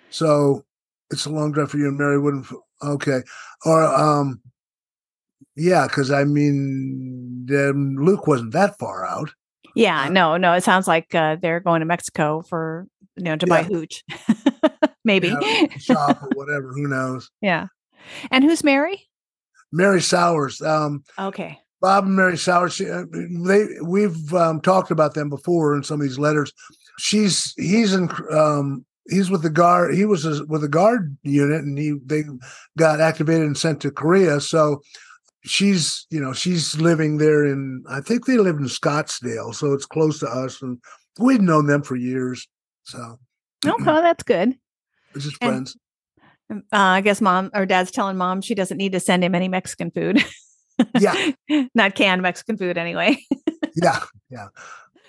So 0.10 0.63
it's 1.12 1.25
a 1.25 1.29
long 1.29 1.51
drive 1.51 1.72
for 1.72 1.77
you 1.77 1.88
and 1.88 1.98
Mary 1.98 2.20
wouldn't. 2.20 2.48
Okay. 2.84 3.22
Or, 3.65 3.84
um, 3.84 4.41
yeah, 5.55 5.88
because 5.88 6.12
I 6.12 6.24
mean, 6.24 7.46
Luke 7.48 8.27
wasn't 8.27 8.53
that 8.53 8.77
far 8.79 9.05
out. 9.05 9.34
Yeah. 9.75 10.05
uh, 10.05 10.10
No, 10.10 10.38
no. 10.38 10.53
It 10.53 10.63
sounds 10.63 10.88
like 10.88 11.13
uh, 11.13 11.38
they're 11.41 11.60
going 11.60 11.82
to 11.82 11.86
Mexico 11.86 12.41
for, 12.41 12.88
you 13.17 13.24
know, 13.24 13.36
to 13.36 13.48
buy 13.48 13.62
Yeah. 13.62 13.67
hooch. 13.67 14.03
Maybe. 15.03 15.27
Yeah, 15.29 15.67
shop 15.77 16.22
or 16.24 16.29
whatever. 16.36 16.72
Who 16.74 16.88
knows? 16.88 17.29
yeah. 17.41 17.67
And 18.31 18.43
who's 18.43 18.63
Mary? 18.63 19.07
Mary 19.72 20.01
Sowers. 20.01 20.62
Um, 20.62 21.03
Okay. 21.19 21.60
Bob 21.81 22.05
and 22.05 22.15
Mary 22.15 22.38
Sowers. 22.38 22.79
Uh, 22.81 23.03
they 23.12 23.65
we've 23.84 24.34
um, 24.34 24.62
talked 24.62 24.89
about 24.91 25.13
them 25.13 25.29
before 25.29 25.75
in 25.75 25.84
some 25.84 26.00
of 26.01 26.07
these 26.07 26.17
letters. 26.19 26.51
She's 26.98 27.53
he's 27.57 27.93
in 27.93 28.10
um, 28.31 28.86
he's 29.10 29.29
with 29.29 29.41
the 29.43 29.50
guard. 29.50 29.93
He 29.93 30.05
was 30.05 30.25
a, 30.25 30.45
with 30.45 30.62
the 30.62 30.67
guard 30.69 31.15
unit, 31.24 31.62
and 31.62 31.77
he 31.77 31.95
they 32.05 32.24
got 32.77 33.01
activated 33.01 33.45
and 33.45 33.57
sent 33.57 33.81
to 33.81 33.91
Korea. 33.91 34.39
So 34.39 34.81
she's 35.43 36.07
you 36.10 36.19
know 36.19 36.34
she's 36.34 36.75
living 36.79 37.17
there 37.17 37.45
in 37.45 37.84
I 37.89 38.01
think 38.01 38.25
they 38.25 38.38
live 38.38 38.55
in 38.57 38.65
Scottsdale, 38.65 39.53
so 39.53 39.74
it's 39.74 39.86
close 39.86 40.19
to 40.19 40.27
us, 40.27 40.62
and 40.62 40.79
we'd 41.19 41.41
known 41.41 41.67
them 41.67 41.84
for 41.84 41.95
years. 41.95 42.48
So 42.86 43.20
Okay. 43.65 43.84
That's 43.84 44.24
good. 44.24 44.56
it's 45.13 45.25
just 45.25 45.38
And- 45.42 45.51
friends. 45.51 45.77
Uh, 46.51 46.58
I 46.72 47.01
guess 47.01 47.22
mom 47.22 47.50
or 47.56 47.65
dad's 47.65 47.89
telling 47.89 48.18
mom 48.18 48.39
she 48.42 48.54
doesn't 48.54 48.77
need 48.77 48.92
to 48.92 49.00
send 49.00 49.24
him 49.24 49.34
any 49.34 49.48
Mexican 49.48 49.89
food. 49.89 50.24
Yeah, 51.00 51.32
Not 51.74 51.96
canned 51.96 52.22
Mexican 52.22 52.58
food 52.58 52.77
anyway. 52.77 53.18
yeah. 53.75 54.00
Yeah. 54.30 54.48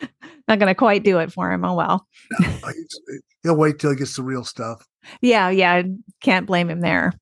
Not 0.48 0.58
going 0.60 0.68
to 0.68 0.74
quite 0.74 1.02
do 1.04 1.18
it 1.18 1.30
for 1.32 1.52
him. 1.52 1.64
Oh, 1.64 1.74
well. 1.74 2.06
He's- 2.38 3.00
He'll 3.42 3.56
wait 3.56 3.78
till 3.78 3.90
he 3.90 3.96
gets 3.96 4.16
the 4.16 4.22
real 4.22 4.44
stuff. 4.44 4.84
Yeah. 5.20 5.50
Yeah. 5.50 5.82
Can't 6.22 6.46
blame 6.46 6.70
him 6.70 6.80
there. 6.80 7.12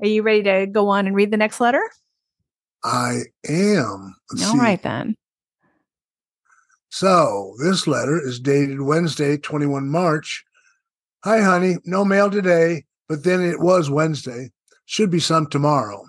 Are 0.00 0.06
you 0.06 0.22
ready 0.22 0.42
to 0.44 0.66
go 0.66 0.88
on 0.88 1.06
and 1.06 1.14
read 1.14 1.30
the 1.30 1.36
next 1.36 1.60
letter? 1.60 1.82
I 2.82 3.20
am. 3.48 4.14
Let's 4.32 4.46
All 4.46 4.52
see. 4.54 4.58
right, 4.58 4.82
then. 4.82 5.14
So 6.90 7.54
this 7.62 7.86
letter 7.86 8.20
is 8.20 8.40
dated 8.40 8.82
Wednesday, 8.82 9.36
21 9.36 9.88
March. 9.88 10.44
Hi, 11.22 11.40
honey. 11.40 11.76
No 11.84 12.04
mail 12.04 12.28
today, 12.30 12.84
but 13.08 13.22
then 13.22 13.40
it 13.40 13.60
was 13.60 13.88
Wednesday. 13.88 14.50
Should 14.86 15.10
be 15.10 15.20
some 15.20 15.46
tomorrow. 15.46 16.04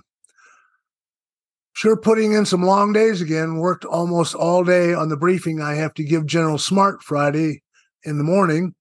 Sure, 1.74 1.96
putting 1.96 2.34
in 2.34 2.46
some 2.46 2.64
long 2.64 2.94
days 2.94 3.22
again. 3.22 3.58
Worked 3.58 3.86
almost 3.86 4.34
all 4.34 4.64
day 4.64 4.94
on 4.94 5.10
the 5.10 5.18
briefing 5.18 5.62
I 5.62 5.76
have 5.76 5.94
to 5.96 6.04
give 6.04 6.26
General 6.26 6.58
Smart 6.58 7.04
Friday 7.04 7.62
in 8.04 8.18
the 8.18 8.24
morning. 8.24 8.74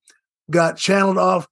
Got 0.50 0.78
channeled 0.78 1.18
off 1.18 1.46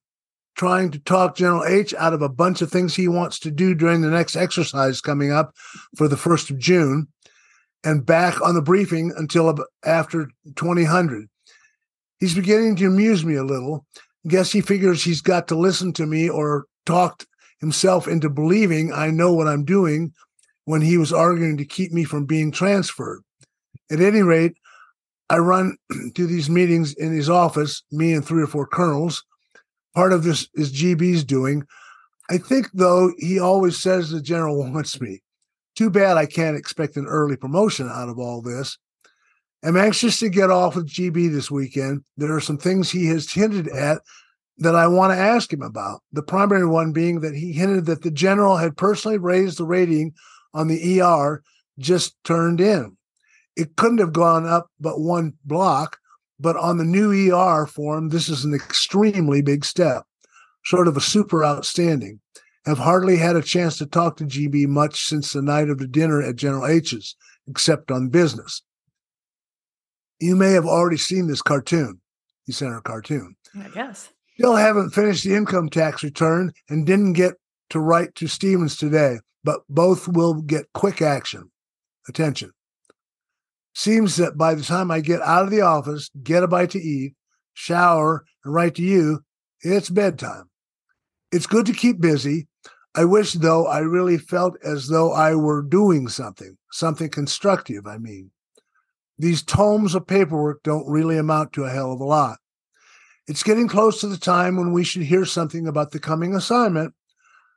trying 0.57 0.89
to 0.91 0.99
talk 0.99 1.35
General 1.35 1.63
H 1.63 1.93
out 1.93 2.13
of 2.13 2.23
a 2.23 2.27
bunch 2.27 2.61
of 2.63 2.71
things 2.71 2.95
he 2.95 3.07
wants 3.07 3.37
to 3.39 3.51
do 3.51 3.75
during 3.75 4.01
the 4.01 4.09
next 4.09 4.35
exercise 4.35 4.99
coming 4.99 5.31
up 5.31 5.53
for 5.95 6.07
the 6.07 6.15
1st 6.15 6.49
of 6.49 6.57
June 6.57 7.07
and 7.83 8.05
back 8.05 8.41
on 8.41 8.55
the 8.55 8.61
briefing 8.61 9.13
until 9.17 9.57
after 9.85 10.29
2000. 10.55 11.29
He's 12.19 12.35
beginning 12.35 12.75
to 12.77 12.87
amuse 12.87 13.23
me 13.23 13.35
a 13.35 13.43
little. 13.43 13.85
Guess 14.27 14.51
he 14.51 14.61
figures 14.61 15.03
he's 15.03 15.21
got 15.21 15.47
to 15.47 15.55
listen 15.55 15.93
to 15.93 16.05
me 16.05 16.29
or 16.29 16.65
talked 16.85 17.25
himself 17.59 18.07
into 18.07 18.29
believing 18.29 18.91
I 18.91 19.09
know 19.09 19.33
what 19.33 19.47
I'm 19.47 19.63
doing 19.63 20.13
when 20.65 20.81
he 20.81 20.97
was 20.97 21.13
arguing 21.13 21.57
to 21.57 21.65
keep 21.65 21.91
me 21.91 22.03
from 22.03 22.25
being 22.25 22.51
transferred. 22.51 23.21
At 23.91 24.01
any 24.01 24.21
rate, 24.21 24.53
I 25.29 25.37
run 25.37 25.77
to 26.15 26.27
these 26.27 26.49
meetings 26.49 26.93
in 26.93 27.13
his 27.13 27.29
office, 27.29 27.83
me 27.91 28.13
and 28.13 28.25
three 28.25 28.43
or 28.43 28.47
four 28.47 28.67
colonels. 28.67 29.23
Part 29.95 30.13
of 30.13 30.23
this 30.23 30.47
is 30.55 30.73
GB's 30.73 31.23
doing. 31.23 31.65
I 32.29 32.37
think, 32.37 32.69
though, 32.73 33.11
he 33.17 33.39
always 33.39 33.77
says 33.77 34.09
the 34.09 34.21
general 34.21 34.57
wants 34.71 34.99
me. 35.01 35.21
Too 35.79 35.89
bad 35.89 36.17
I 36.17 36.25
can't 36.25 36.57
expect 36.57 36.97
an 36.97 37.05
early 37.05 37.37
promotion 37.37 37.87
out 37.87 38.09
of 38.09 38.19
all 38.19 38.41
this. 38.41 38.77
I'm 39.63 39.77
anxious 39.77 40.19
to 40.19 40.27
get 40.27 40.49
off 40.49 40.75
with 40.75 40.89
GB 40.89 41.31
this 41.31 41.49
weekend. 41.49 42.03
There 42.17 42.35
are 42.35 42.41
some 42.41 42.57
things 42.57 42.91
he 42.91 43.05
has 43.05 43.31
hinted 43.31 43.69
at 43.69 44.01
that 44.57 44.75
I 44.75 44.87
want 44.87 45.13
to 45.13 45.17
ask 45.17 45.53
him 45.53 45.61
about. 45.61 46.01
The 46.11 46.21
primary 46.21 46.65
one 46.65 46.91
being 46.91 47.21
that 47.21 47.33
he 47.33 47.53
hinted 47.53 47.85
that 47.85 48.01
the 48.01 48.11
general 48.11 48.57
had 48.57 48.75
personally 48.75 49.17
raised 49.17 49.57
the 49.57 49.63
rating 49.63 50.15
on 50.53 50.67
the 50.67 51.01
ER 51.01 51.41
just 51.77 52.21
turned 52.25 52.59
in. 52.59 52.97
It 53.55 53.77
couldn't 53.77 53.99
have 53.99 54.11
gone 54.11 54.45
up 54.45 54.69
but 54.81 54.99
one 54.99 55.35
block, 55.45 55.97
but 56.41 56.57
on 56.57 56.75
the 56.75 56.83
new 56.83 57.33
ER 57.33 57.65
form, 57.65 58.09
this 58.09 58.27
is 58.27 58.43
an 58.43 58.53
extremely 58.53 59.41
big 59.41 59.63
step, 59.63 60.03
sort 60.65 60.89
of 60.89 60.97
a 60.97 61.01
super 61.01 61.45
outstanding 61.45 62.19
have 62.69 62.77
hardly 62.77 63.17
had 63.17 63.35
a 63.35 63.41
chance 63.41 63.77
to 63.77 63.85
talk 63.85 64.17
to 64.17 64.25
GB 64.25 64.67
much 64.67 65.05
since 65.05 65.33
the 65.33 65.41
night 65.41 65.69
of 65.69 65.79
the 65.79 65.87
dinner 65.87 66.21
at 66.21 66.35
General 66.35 66.67
H's, 66.67 67.15
except 67.47 67.91
on 67.91 68.09
business. 68.09 68.61
You 70.19 70.35
may 70.35 70.51
have 70.51 70.65
already 70.65 70.97
seen 70.97 71.27
this 71.27 71.41
cartoon. 71.41 71.99
He 72.45 72.51
sent 72.51 72.71
her 72.71 72.77
a 72.77 72.81
cartoon. 72.81 73.35
I 73.57 73.69
guess. 73.69 74.09
Still 74.35 74.55
haven't 74.55 74.91
finished 74.91 75.23
the 75.23 75.35
income 75.35 75.69
tax 75.69 76.03
return 76.03 76.51
and 76.69 76.85
didn't 76.85 77.13
get 77.13 77.35
to 77.71 77.79
write 77.79 78.15
to 78.15 78.27
Stevens 78.27 78.77
today, 78.77 79.19
but 79.43 79.61
both 79.69 80.07
will 80.07 80.35
get 80.35 80.71
quick 80.73 81.01
action. 81.01 81.51
Attention. 82.07 82.51
Seems 83.73 84.17
that 84.17 84.37
by 84.37 84.55
the 84.55 84.63
time 84.63 84.91
I 84.91 84.99
get 84.99 85.21
out 85.21 85.45
of 85.45 85.51
the 85.51 85.61
office, 85.61 86.09
get 86.21 86.43
a 86.43 86.47
bite 86.47 86.71
to 86.71 86.79
eat, 86.79 87.15
shower, 87.53 88.25
and 88.43 88.53
write 88.53 88.75
to 88.75 88.83
you, 88.83 89.23
it's 89.61 89.89
bedtime. 89.89 90.49
It's 91.31 91.47
good 91.47 91.65
to 91.67 91.73
keep 91.73 92.01
busy. 92.01 92.47
I 92.95 93.05
wish, 93.05 93.33
though, 93.33 93.67
I 93.67 93.79
really 93.79 94.17
felt 94.17 94.55
as 94.63 94.87
though 94.87 95.13
I 95.13 95.35
were 95.35 95.61
doing 95.61 96.07
something, 96.07 96.57
something 96.71 97.09
constructive, 97.09 97.85
I 97.85 97.97
mean. 97.97 98.31
These 99.17 99.43
tomes 99.43 99.95
of 99.95 100.07
paperwork 100.07 100.63
don't 100.63 100.89
really 100.89 101.17
amount 101.17 101.53
to 101.53 101.65
a 101.65 101.69
hell 101.69 101.91
of 101.91 101.99
a 101.99 102.05
lot. 102.05 102.39
It's 103.27 103.43
getting 103.43 103.67
close 103.67 103.99
to 104.01 104.07
the 104.07 104.17
time 104.17 104.57
when 104.57 104.73
we 104.73 104.83
should 104.83 105.03
hear 105.03 105.25
something 105.25 105.67
about 105.67 105.91
the 105.91 105.99
coming 105.99 106.33
assignment. 106.33 106.93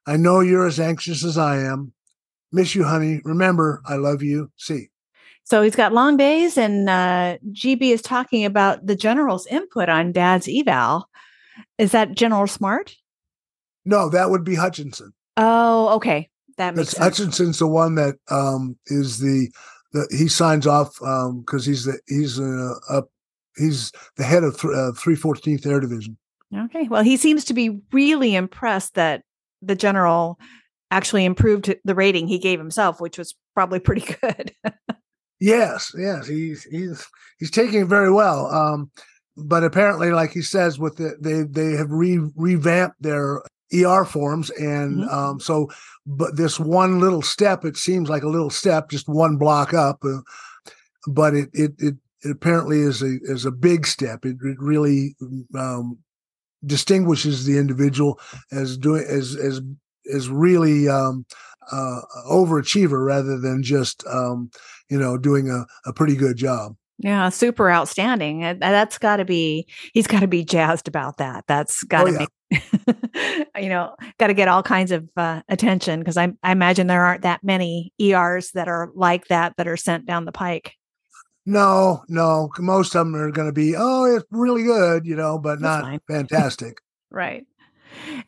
I 0.07 0.17
know 0.17 0.41
you're 0.41 0.67
as 0.67 0.81
anxious 0.81 1.25
as 1.25 1.39
I 1.39 1.59
am. 1.61 1.93
Miss 2.51 2.75
you, 2.75 2.85
honey. 2.85 3.21
Remember, 3.25 3.81
I 3.87 3.97
love 3.97 4.23
you. 4.23 4.51
See. 4.57 4.89
So 5.45 5.63
he's 5.63 5.77
got 5.77 5.93
long 5.93 6.17
days, 6.17 6.59
and 6.59 6.89
uh, 6.91 7.39
GB 7.53 7.83
is 7.93 8.03
talking 8.03 8.45
about 8.45 8.87
the 8.87 8.95
general's 8.95 9.47
input 9.47 9.89
on 9.89 10.13
dad's 10.13 10.49
eval. 10.49 11.09
Is 11.79 11.93
that 11.93 12.15
General 12.15 12.47
Smart? 12.47 12.95
No, 13.85 14.09
that 14.11 14.31
would 14.31 14.45
be 14.45 14.55
Hutchison. 14.57 15.13
Oh, 15.37 15.95
okay. 15.97 16.29
That 16.59 16.77
makes 16.77 16.91
sense. 16.91 17.19
Hutchison's 17.19 17.59
the 17.59 17.67
one 17.67 17.95
that 17.95 18.17
um, 18.31 18.77
is 18.87 19.19
the, 19.19 19.51
the 19.93 20.07
he 20.11 20.29
signs 20.29 20.67
off 20.67 20.95
because 20.99 21.65
he's 21.65 21.85
the 21.85 21.99
he's 22.07 22.39
uh, 22.39 22.75
up 22.91 23.09
he's 23.57 23.93
the 24.17 24.25
head 24.25 24.45
of 24.45 24.57
uh, 24.57 24.93
314th 24.93 25.67
Air 25.67 25.81
Division. 25.81 26.17
Okay. 26.57 26.89
Well, 26.89 27.03
he 27.03 27.17
seems 27.17 27.45
to 27.47 27.55
be 27.55 27.81
really 27.93 28.35
impressed 28.35 28.95
that 28.95 29.23
the 29.63 29.75
general 29.75 30.39
actually 30.91 31.25
improved 31.25 31.75
the 31.85 31.95
rating 31.95 32.29
he 32.29 32.39
gave 32.39 32.59
himself, 32.59 33.01
which 33.01 33.17
was 33.17 33.35
probably 33.55 33.79
pretty 33.81 34.15
good. 34.21 34.53
Yes, 35.41 35.93
yes, 35.99 36.29
he's 36.29 36.63
he's 36.65 37.05
he's 37.39 37.51
taking 37.51 37.81
it 37.81 37.89
very 37.89 38.13
well. 38.13 38.47
Um, 38.47 38.91
but 39.37 39.65
apparently, 39.65 40.13
like 40.13 40.31
he 40.31 40.43
says, 40.43 40.79
with 40.79 40.97
the 40.97 41.17
they 41.21 41.43
they 41.43 41.77
have 41.77 41.91
re 41.91 42.21
revamped 42.37 42.97
their 43.01 43.43
ER 43.73 44.05
forms, 44.05 44.51
and 44.51 45.01
Mhm. 45.05 45.13
um, 45.13 45.41
so 45.41 45.69
but 46.07 46.37
this 46.37 46.59
one 46.59 47.01
little 47.01 47.23
step, 47.23 47.65
it 47.65 47.77
seems 47.77 48.09
like 48.09 48.23
a 48.25 48.29
little 48.29 48.51
step, 48.51 48.91
just 48.91 49.09
one 49.09 49.37
block 49.37 49.73
up, 49.73 49.99
uh, 50.05 50.21
but 51.07 51.35
it 51.35 51.49
it 51.53 51.73
it, 51.79 51.95
it 52.23 52.31
apparently 52.31 52.81
is 52.81 53.03
a 53.03 53.19
is 53.23 53.45
a 53.45 53.51
big 53.53 53.87
step. 53.87 54.25
It, 54.25 54.37
it 54.43 54.57
really 54.61 55.15
um, 55.57 55.99
distinguishes 56.65 57.45
the 57.45 57.59
individual 57.59 58.21
as 58.51 58.77
doing 58.77 59.05
as 59.09 59.37
as 59.37 59.61
is 60.05 60.29
really 60.29 60.89
um, 60.89 61.25
uh, 61.71 62.01
overachiever 62.29 63.05
rather 63.07 63.39
than 63.39 63.63
just 63.63 64.05
um, 64.07 64.51
you 64.91 64.99
know 64.99 65.17
doing 65.17 65.51
a, 65.51 65.67
a 65.89 65.93
pretty 65.93 66.17
good 66.17 66.37
job. 66.37 66.75
Yeah, 67.03 67.31
super 67.31 67.69
outstanding. 67.69 68.59
That's 68.61 68.97
got 68.97 69.17
to 69.17 69.25
be, 69.25 69.67
he's 69.93 70.07
got 70.07 70.21
to 70.21 70.29
be 70.29 70.45
jazzed 70.45 70.87
about 70.87 71.17
that. 71.17 71.45
That's 71.49 71.83
got 71.83 72.05
to 72.05 72.17
oh, 72.17 72.27
yeah. 72.51 72.61
be, 73.57 73.61
you 73.63 73.69
know, 73.69 73.97
got 74.19 74.29
to 74.29 74.35
get 74.35 74.47
all 74.47 74.63
kinds 74.63 74.93
of 74.93 75.09
uh, 75.17 75.43
attention 75.49 75.99
because 75.99 76.17
I, 76.17 76.33
I 76.45 76.53
imagine 76.53 76.87
there 76.87 77.05
aren't 77.05 77.23
that 77.23 77.43
many 77.43 77.93
ERs 78.01 78.53
that 78.53 78.69
are 78.69 78.91
like 78.95 79.27
that 79.27 79.57
that 79.57 79.67
are 79.67 79.77
sent 79.77 80.07
down 80.07 80.27
the 80.27 80.33
pike. 80.33 80.75
No, 81.45 82.05
no. 82.09 82.51
Most 82.61 82.95
of 82.95 83.05
them 83.05 83.17
are 83.17 83.33
going 83.33 83.49
to 83.49 83.53
be, 83.53 83.75
oh, 83.77 84.05
it's 84.05 84.27
really 84.31 84.63
good, 84.63 85.05
you 85.05 85.17
know, 85.17 85.41
but 85.41 85.61
That's 85.61 85.63
not 85.63 85.83
fine. 85.83 86.01
fantastic. 86.09 86.79
right. 87.11 87.45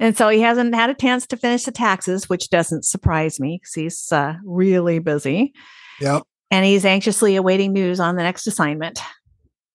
And 0.01 0.17
so 0.17 0.29
he 0.31 0.41
hasn't 0.41 0.75
had 0.75 0.91
a 0.91 0.95
chance 0.95 1.29
to 1.29 1.37
finish 1.37 1.63
the 1.63 1.71
taxes, 1.71 2.29
which 2.29 2.51
doesn't 2.51 2.85
surprise 2.85 3.39
me 3.39 3.61
because 3.63 3.75
he's 3.75 4.13
uh, 4.13 4.35
really 4.45 4.99
busy. 4.99 5.55
Yep 6.01 6.25
and 6.51 6.65
he's 6.65 6.85
anxiously 6.85 7.37
awaiting 7.37 7.73
news 7.73 8.01
on 8.01 8.17
the 8.17 8.23
next 8.23 8.47
assignment. 8.47 9.01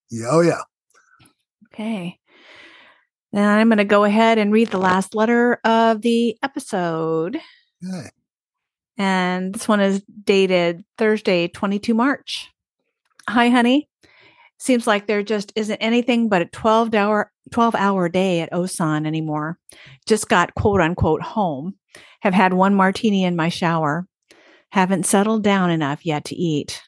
Yeah, 0.10 0.28
oh, 0.30 0.42
yeah. 0.42 0.62
Okay. 1.74 2.20
Then 3.32 3.48
I'm 3.48 3.70
going 3.70 3.78
to 3.78 3.86
go 3.86 4.04
ahead 4.04 4.38
and 4.38 4.52
read 4.52 4.70
the 4.70 4.80
last 4.80 5.14
letter 5.14 5.60
of 5.64 6.02
the 6.02 6.38
episode. 6.42 7.40
Okay. 7.88 8.10
And 8.98 9.54
this 9.54 9.68
one 9.68 9.80
is 9.80 10.04
dated 10.24 10.84
Thursday, 10.98 11.48
22 11.48 11.94
March. 11.94 12.50
Hi, 13.30 13.50
honey. 13.50 13.88
Seems 14.58 14.86
like 14.86 15.08
there 15.08 15.24
just 15.24 15.54
isn't 15.56 15.78
anything 15.78 16.28
but 16.28 16.42
a 16.42 16.46
12 16.46 16.94
hour 16.94 17.32
12 17.52 17.76
hour 17.76 18.10
day 18.10 18.42
at 18.42 18.52
Osan 18.52 19.08
anymore. 19.08 19.58
Just 20.06 20.28
got 20.28 20.54
quote 20.56 20.82
unquote 20.82 21.22
home. 21.22 21.76
Have 22.22 22.34
had 22.34 22.54
one 22.54 22.76
martini 22.76 23.24
in 23.24 23.38
my 23.38 23.48
shower. 23.48 24.06
Haven't 24.72 25.06
settled 25.06 25.44
down 25.44 25.72
enough 25.72 26.06
yet 26.06 26.26
to 26.26 26.36
eat. 26.36 26.84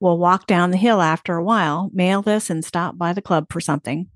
We'll 0.00 0.18
walk 0.18 0.46
down 0.46 0.70
the 0.70 0.76
hill 0.76 1.00
after 1.00 1.34
a 1.34 1.44
while, 1.44 1.90
mail 1.92 2.22
this, 2.22 2.50
and 2.50 2.64
stop 2.64 2.96
by 2.96 3.12
the 3.12 3.22
club 3.22 3.46
for 3.50 3.60
something. 3.60 4.08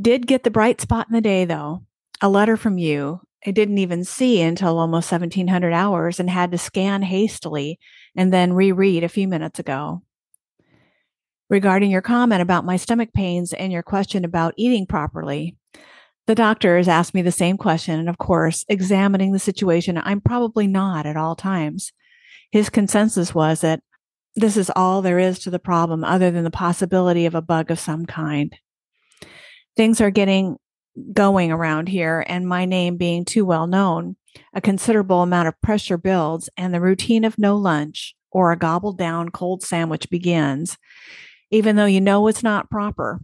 Did 0.00 0.26
get 0.26 0.44
the 0.44 0.50
bright 0.50 0.80
spot 0.80 1.08
in 1.08 1.14
the 1.14 1.20
day, 1.20 1.44
though. 1.44 1.84
A 2.22 2.28
letter 2.28 2.56
from 2.56 2.78
you. 2.78 3.20
I 3.46 3.50
didn't 3.50 3.78
even 3.78 4.04
see 4.04 4.40
until 4.40 4.78
almost 4.78 5.12
1700 5.12 5.72
hours 5.72 6.20
and 6.20 6.28
had 6.28 6.52
to 6.52 6.58
scan 6.58 7.02
hastily 7.02 7.78
and 8.16 8.32
then 8.32 8.52
reread 8.52 9.04
a 9.04 9.08
few 9.08 9.28
minutes 9.28 9.58
ago. 9.58 10.02
Regarding 11.48 11.90
your 11.90 12.02
comment 12.02 12.42
about 12.42 12.64
my 12.64 12.76
stomach 12.76 13.12
pains 13.12 13.52
and 13.52 13.72
your 13.72 13.82
question 13.82 14.24
about 14.24 14.54
eating 14.56 14.86
properly, 14.86 15.56
the 16.30 16.34
doctor 16.36 16.76
has 16.76 16.86
asked 16.86 17.12
me 17.12 17.22
the 17.22 17.32
same 17.32 17.56
question, 17.56 17.98
and 17.98 18.08
of 18.08 18.16
course, 18.16 18.64
examining 18.68 19.32
the 19.32 19.40
situation, 19.40 20.00
I'm 20.00 20.20
probably 20.20 20.68
not 20.68 21.04
at 21.04 21.16
all 21.16 21.34
times. 21.34 21.90
His 22.52 22.70
consensus 22.70 23.34
was 23.34 23.62
that 23.62 23.82
this 24.36 24.56
is 24.56 24.70
all 24.76 25.02
there 25.02 25.18
is 25.18 25.40
to 25.40 25.50
the 25.50 25.58
problem, 25.58 26.04
other 26.04 26.30
than 26.30 26.44
the 26.44 26.50
possibility 26.52 27.26
of 27.26 27.34
a 27.34 27.42
bug 27.42 27.72
of 27.72 27.80
some 27.80 28.06
kind. 28.06 28.54
Things 29.76 30.00
are 30.00 30.12
getting 30.12 30.56
going 31.12 31.50
around 31.50 31.88
here, 31.88 32.24
and 32.28 32.46
my 32.46 32.64
name 32.64 32.96
being 32.96 33.24
too 33.24 33.44
well 33.44 33.66
known, 33.66 34.14
a 34.54 34.60
considerable 34.60 35.22
amount 35.22 35.48
of 35.48 35.60
pressure 35.60 35.98
builds, 35.98 36.48
and 36.56 36.72
the 36.72 36.80
routine 36.80 37.24
of 37.24 37.38
no 37.38 37.56
lunch 37.56 38.14
or 38.30 38.52
a 38.52 38.56
gobbled 38.56 38.98
down 38.98 39.30
cold 39.30 39.64
sandwich 39.64 40.08
begins. 40.08 40.78
Even 41.50 41.74
though 41.74 41.86
you 41.86 42.00
know 42.00 42.28
it's 42.28 42.44
not 42.44 42.70
proper, 42.70 43.20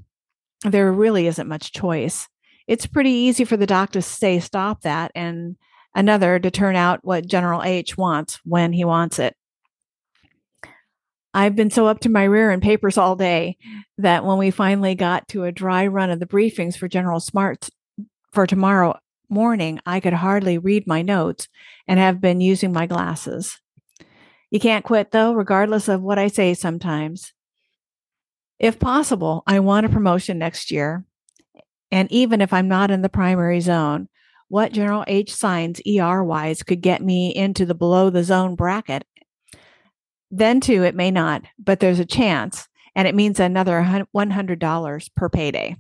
there 0.65 0.91
really 0.91 1.29
isn't 1.29 1.47
much 1.47 1.71
choice 1.71 2.27
it's 2.67 2.87
pretty 2.87 3.11
easy 3.11 3.45
for 3.45 3.57
the 3.57 3.67
doc 3.67 3.93
to 3.93 4.03
say 4.03 4.41
stop 4.41 4.83
that 4.83 5.13
and 5.15 5.57
another 5.95 6.39
to 6.39 6.51
turn 6.51 6.77
out 6.77 7.05
what 7.05 7.27
General 7.27 7.63
H 7.63 7.97
wants 7.97 8.41
when 8.45 8.73
he 8.73 8.85
wants 8.85 9.19
it. 9.19 9.37
I've 11.33 11.55
been 11.55 11.71
so 11.71 11.87
up 11.87 12.01
to 12.01 12.09
my 12.09 12.25
rear 12.25 12.51
in 12.51 12.61
papers 12.61 12.97
all 12.97 13.15
day 13.15 13.59
that 13.99 14.25
when 14.25 14.39
we 14.39 14.51
finally 14.51 14.95
got 14.95 15.29
to 15.29 15.45
a 15.45 15.53
dry 15.53 15.87
run 15.87 16.11
of 16.11 16.19
the 16.19 16.27
briefings 16.27 16.77
for 16.77 16.89
General 16.89 17.21
Smart 17.21 17.69
for 18.33 18.47
tomorrow 18.47 18.99
morning, 19.29 19.79
I 19.85 20.01
could 20.01 20.15
hardly 20.15 20.57
read 20.57 20.87
my 20.87 21.03
notes 21.03 21.49
and 21.87 22.01
have 22.01 22.21
been 22.21 22.41
using 22.41 22.73
my 22.73 22.87
glasses. 22.87 23.61
You 24.51 24.61
can't 24.61 24.85
quit 24.85 25.11
though, 25.11 25.35
regardless 25.35 25.89
of 25.89 26.03
what 26.03 26.19
I 26.19 26.29
say 26.29 26.55
sometimes. 26.55 27.33
If 28.59 28.79
possible, 28.79 29.43
I 29.47 29.61
want 29.61 29.85
a 29.85 29.91
promotion 29.91 30.39
next 30.39 30.71
year. 30.71 31.05
And 31.91 32.11
even 32.11 32.41
if 32.41 32.53
I'm 32.53 32.69
not 32.69 32.91
in 32.91 33.03
the 33.03 33.09
primary 33.09 33.61
zone, 33.61 34.09
what 34.49 34.73
General 34.73 35.05
H 35.07 35.35
signs 35.35 35.81
ER 35.87 36.23
wise 36.23 36.63
could 36.63 36.81
get 36.81 37.03
me 37.03 37.35
into 37.35 37.67
the 37.67 37.75
below 37.75 38.11
the 38.11 38.25
zone 38.25 38.55
bracket. 38.55 39.05
Then, 40.31 40.61
too, 40.61 40.85
it 40.85 40.95
may 40.95 41.11
not, 41.11 41.45
but 41.59 41.81
there's 41.81 42.01
a 42.01 42.05
chance, 42.05 42.69
and 42.95 43.07
it 43.07 43.15
means 43.15 43.39
another 43.39 43.83
$100 43.83 45.11
per 45.15 45.29
payday. 45.29 45.77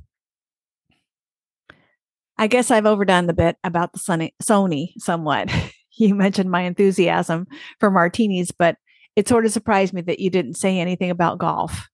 I 2.38 2.47
guess 2.47 2.71
I've 2.71 2.87
overdone 2.87 3.27
the 3.27 3.33
bit 3.33 3.57
about 3.64 3.92
the 3.92 4.31
Sony 4.42 4.92
somewhat. 4.99 5.51
you 5.97 6.14
mentioned 6.14 6.51
my 6.51 6.62
enthusiasm 6.62 7.47
for 7.81 7.90
martinis, 7.90 8.51
but 8.51 8.77
it 9.16 9.27
sort 9.27 9.47
of 9.47 9.53
surprised 9.53 9.95
me 9.95 10.03
that 10.03 10.21
you 10.21 10.29
didn't 10.31 10.55
say 10.55 10.79
anything 10.79 11.11
about 11.11 11.38
golf. 11.38 11.88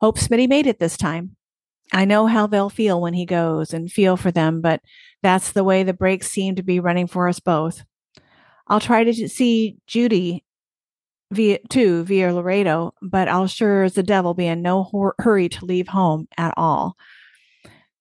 Hope 0.00 0.18
Smitty 0.18 0.48
made 0.48 0.68
it 0.68 0.78
this 0.78 0.96
time. 0.96 1.36
I 1.92 2.04
know 2.04 2.26
how 2.26 2.46
they'll 2.46 2.70
feel 2.70 3.00
when 3.00 3.14
he 3.14 3.24
goes 3.24 3.72
and 3.72 3.90
feel 3.90 4.16
for 4.16 4.30
them, 4.30 4.60
but 4.60 4.80
that's 5.22 5.52
the 5.52 5.64
way 5.64 5.82
the 5.82 5.94
breaks 5.94 6.28
seem 6.28 6.56
to 6.56 6.62
be 6.62 6.80
running 6.80 7.06
for 7.06 7.28
us 7.28 7.40
both. 7.40 7.82
I'll 8.66 8.80
try 8.80 9.04
to 9.04 9.28
see 9.28 9.78
Judy 9.86 10.44
via 11.30 11.58
too 11.68 12.04
via 12.04 12.32
Laredo, 12.34 12.92
but 13.02 13.28
I'll 13.28 13.46
sure 13.46 13.84
as 13.84 13.94
the 13.94 14.02
devil 14.02 14.34
be 14.34 14.46
in 14.46 14.62
no 14.62 14.84
hor- 14.84 15.14
hurry 15.18 15.48
to 15.50 15.64
leave 15.64 15.88
home 15.88 16.28
at 16.36 16.54
all. 16.56 16.96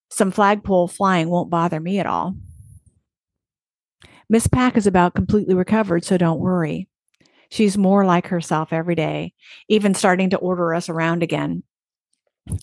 Some 0.10 0.32
flagpole 0.32 0.88
flying 0.88 1.30
won't 1.30 1.50
bother 1.50 1.80
me 1.80 2.00
at 2.00 2.06
all. 2.06 2.36
Miss 4.30 4.48
Pack 4.48 4.76
is 4.76 4.88
about 4.88 5.16
completely 5.16 5.56
recovered, 5.56 6.04
so 6.04 6.18
don't 6.18 6.40
worry. 6.40 6.88
She's 7.50 7.78
more 7.78 8.06
like 8.06 8.28
herself 8.28 8.74
every 8.74 8.96
day, 8.96 9.34
even 9.70 9.94
starting 9.94 10.32
to 10.32 10.38
order 10.38 10.74
us 10.74 10.90
around 10.90 11.24
again. 11.24 11.64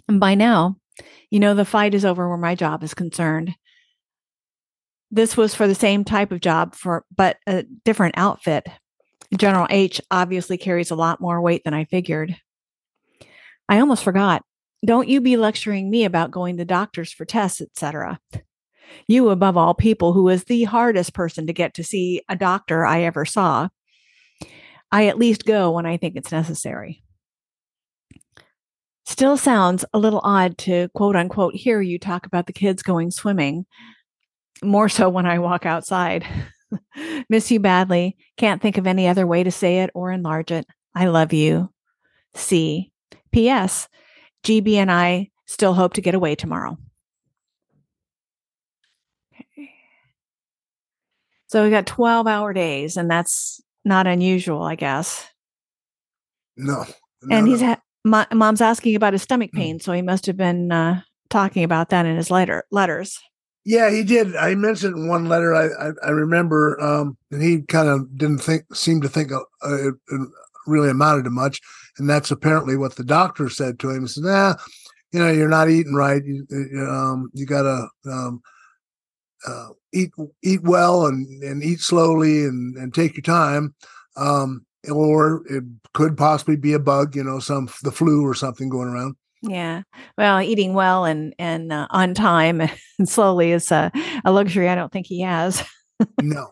And 0.08 0.20
by 0.20 0.34
now, 0.34 0.76
you 1.30 1.40
know, 1.40 1.54
the 1.54 1.64
fight 1.64 1.94
is 1.94 2.04
over 2.04 2.28
where 2.28 2.38
my 2.38 2.54
job 2.54 2.82
is 2.82 2.94
concerned. 2.94 3.54
This 5.10 5.36
was 5.36 5.54
for 5.54 5.66
the 5.66 5.74
same 5.74 6.04
type 6.04 6.32
of 6.32 6.40
job 6.40 6.74
for 6.74 7.04
but 7.16 7.36
a 7.46 7.64
different 7.84 8.16
outfit. 8.18 8.66
General 9.36 9.66
H 9.70 10.00
obviously 10.10 10.56
carries 10.56 10.90
a 10.90 10.96
lot 10.96 11.20
more 11.20 11.40
weight 11.40 11.62
than 11.64 11.74
I 11.74 11.84
figured. 11.84 12.36
I 13.68 13.80
almost 13.80 14.04
forgot. 14.04 14.42
Don't 14.84 15.08
you 15.08 15.20
be 15.20 15.36
lecturing 15.36 15.90
me 15.90 16.04
about 16.04 16.30
going 16.30 16.58
to 16.58 16.64
doctors 16.64 17.12
for 17.12 17.24
tests, 17.24 17.60
etc. 17.60 18.20
You, 19.08 19.30
above 19.30 19.56
all 19.56 19.74
people, 19.74 20.12
who 20.12 20.28
is 20.28 20.44
the 20.44 20.64
hardest 20.64 21.14
person 21.14 21.46
to 21.46 21.52
get 21.52 21.74
to 21.74 21.84
see 21.84 22.22
a 22.28 22.36
doctor 22.36 22.84
I 22.84 23.02
ever 23.02 23.24
saw. 23.24 23.68
I 24.92 25.06
at 25.06 25.18
least 25.18 25.46
go 25.46 25.72
when 25.72 25.86
I 25.86 25.96
think 25.96 26.16
it's 26.16 26.30
necessary. 26.30 27.03
Still 29.06 29.36
sounds 29.36 29.84
a 29.92 29.98
little 29.98 30.20
odd 30.24 30.56
to 30.58 30.88
quote 30.94 31.14
unquote 31.14 31.54
hear 31.54 31.80
you 31.80 31.98
talk 31.98 32.26
about 32.26 32.46
the 32.46 32.52
kids 32.52 32.82
going 32.82 33.10
swimming, 33.10 33.66
more 34.62 34.88
so 34.88 35.08
when 35.08 35.26
I 35.26 35.38
walk 35.38 35.66
outside. 35.66 36.26
Miss 37.28 37.50
you 37.50 37.60
badly. 37.60 38.16
Can't 38.36 38.62
think 38.62 38.78
of 38.78 38.86
any 38.86 39.06
other 39.06 39.26
way 39.26 39.44
to 39.44 39.50
say 39.50 39.80
it 39.80 39.90
or 39.94 40.10
enlarge 40.10 40.50
it. 40.50 40.66
I 40.94 41.06
love 41.06 41.32
you. 41.32 41.70
C. 42.34 42.90
P.S. 43.30 43.88
GB 44.44 44.74
and 44.74 44.90
I 44.90 45.30
still 45.46 45.74
hope 45.74 45.94
to 45.94 46.00
get 46.00 46.14
away 46.14 46.34
tomorrow. 46.34 46.78
Okay. 49.34 49.70
So 51.48 51.64
we 51.64 51.70
got 51.70 51.86
12 51.86 52.26
hour 52.26 52.52
days, 52.52 52.96
and 52.96 53.10
that's 53.10 53.60
not 53.84 54.06
unusual, 54.06 54.62
I 54.62 54.76
guess. 54.76 55.28
No. 56.56 56.84
and 57.30 57.48
he's 57.48 57.60
had 57.60 57.80
my 58.04 58.26
mom's 58.32 58.60
asking 58.60 58.94
about 58.94 59.14
his 59.14 59.22
stomach 59.22 59.50
hmm. 59.52 59.58
pain, 59.58 59.80
so 59.80 59.92
he 59.92 60.02
must 60.02 60.26
have 60.26 60.36
been 60.36 60.70
uh, 60.70 61.00
talking 61.30 61.64
about 61.64 61.88
that 61.88 62.06
in 62.06 62.16
his 62.16 62.30
letter 62.30 62.64
letters. 62.70 63.18
Yeah, 63.64 63.90
he 63.90 64.02
did. 64.02 64.36
I 64.36 64.54
mentioned 64.54 65.08
one 65.08 65.26
letter 65.26 65.54
I 65.54 65.68
I, 65.88 65.92
I 66.04 66.10
remember, 66.10 66.80
um, 66.80 67.16
and 67.30 67.42
he 67.42 67.62
kind 67.62 67.88
of 67.88 68.16
didn't 68.16 68.40
think 68.40 68.74
seem 68.74 69.00
to 69.00 69.08
think 69.08 69.32
uh, 69.32 69.40
it, 69.62 69.94
it, 70.08 70.28
really 70.66 70.90
amounted 70.90 71.24
to 71.24 71.30
much, 71.30 71.60
and 71.98 72.08
that's 72.08 72.30
apparently 72.30 72.76
what 72.76 72.96
the 72.96 73.04
doctor 73.04 73.48
said 73.48 73.78
to 73.78 73.90
him. 73.90 74.02
He 74.02 74.08
said, 74.08 74.24
"Nah, 74.24 74.54
you 75.12 75.18
know, 75.18 75.30
you're 75.30 75.48
not 75.48 75.70
eating 75.70 75.94
right. 75.94 76.22
You 76.24 76.46
um, 76.86 77.30
you 77.32 77.46
gotta 77.46 77.88
um, 78.04 78.42
uh, 79.46 79.68
eat 79.94 80.10
eat 80.42 80.62
well 80.62 81.06
and 81.06 81.42
and 81.42 81.62
eat 81.62 81.80
slowly 81.80 82.44
and 82.44 82.76
and 82.76 82.92
take 82.92 83.16
your 83.16 83.22
time." 83.22 83.74
Um, 84.16 84.66
or 84.90 85.42
it 85.48 85.64
could 85.92 86.16
possibly 86.16 86.56
be 86.56 86.72
a 86.72 86.78
bug, 86.78 87.14
you 87.16 87.24
know, 87.24 87.38
some 87.38 87.68
the 87.82 87.92
flu 87.92 88.26
or 88.26 88.34
something 88.34 88.68
going 88.68 88.88
around. 88.88 89.16
Yeah. 89.42 89.82
Well, 90.16 90.40
eating 90.40 90.74
well 90.74 91.04
and 91.04 91.34
and 91.38 91.72
uh, 91.72 91.86
on 91.90 92.14
time 92.14 92.60
and 92.98 93.08
slowly 93.08 93.52
is 93.52 93.70
a, 93.70 93.92
a 94.24 94.32
luxury 94.32 94.68
I 94.68 94.74
don't 94.74 94.92
think 94.92 95.06
he 95.06 95.20
has. 95.20 95.62
no. 96.20 96.50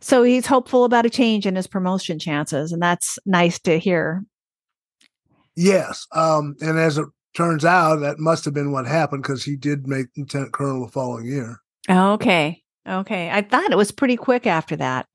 So 0.00 0.24
he's 0.24 0.46
hopeful 0.46 0.84
about 0.84 1.06
a 1.06 1.10
change 1.10 1.46
in 1.46 1.54
his 1.54 1.68
promotion 1.68 2.18
chances, 2.18 2.72
and 2.72 2.82
that's 2.82 3.20
nice 3.24 3.60
to 3.60 3.78
hear. 3.78 4.24
Yes. 5.54 6.08
Um, 6.10 6.56
and 6.60 6.76
as 6.76 6.98
it 6.98 7.06
turns 7.34 7.64
out, 7.64 8.00
that 8.00 8.18
must 8.18 8.44
have 8.44 8.52
been 8.52 8.72
what 8.72 8.86
happened 8.86 9.22
because 9.22 9.44
he 9.44 9.54
did 9.54 9.86
make 9.86 10.06
lieutenant 10.16 10.52
colonel 10.52 10.84
the 10.84 10.90
following 10.90 11.26
year. 11.26 11.60
Okay. 11.88 12.62
Okay. 12.88 13.30
I 13.30 13.42
thought 13.42 13.70
it 13.70 13.76
was 13.76 13.92
pretty 13.92 14.16
quick 14.16 14.46
after 14.46 14.74
that. 14.76 15.06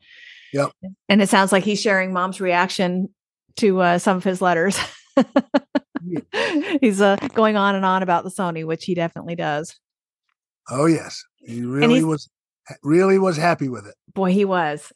Yep. 0.54 0.72
And 1.10 1.22
it 1.22 1.30
sounds 1.30 1.52
like 1.52 1.64
he's 1.64 1.82
sharing 1.82 2.14
mom's 2.14 2.40
reaction 2.40 3.10
to 3.58 3.82
uh, 3.82 3.98
some 4.00 4.18
of 4.18 4.24
his 4.24 4.42
letters. 4.42 4.80
he's 6.82 7.02
uh, 7.02 7.16
going 7.34 7.58
on 7.58 7.76
and 7.76 7.86
on 7.86 8.04
about 8.04 8.24
the 8.24 8.30
Sony, 8.30 8.66
which 8.66 8.86
he 8.86 8.96
definitely 8.96 9.36
does. 9.36 9.80
Oh 10.70 10.86
yes, 10.86 11.24
he 11.38 11.64
really 11.64 12.04
was 12.04 12.30
really 12.84 13.18
was 13.18 13.38
happy 13.38 13.70
with 13.70 13.88
it. 13.88 13.96
Boy, 14.14 14.32
he 14.32 14.46
was. 14.46 14.92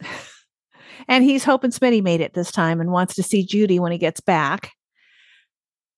and 1.08 1.24
he's 1.24 1.44
hoping 1.44 1.72
Smitty 1.72 2.04
made 2.04 2.22
it 2.22 2.34
this 2.34 2.52
time 2.52 2.82
and 2.82 2.92
wants 2.92 3.16
to 3.16 3.24
see 3.24 3.46
Judy 3.46 3.80
when 3.80 3.92
he 3.92 3.98
gets 3.98 4.20
back. 4.20 4.72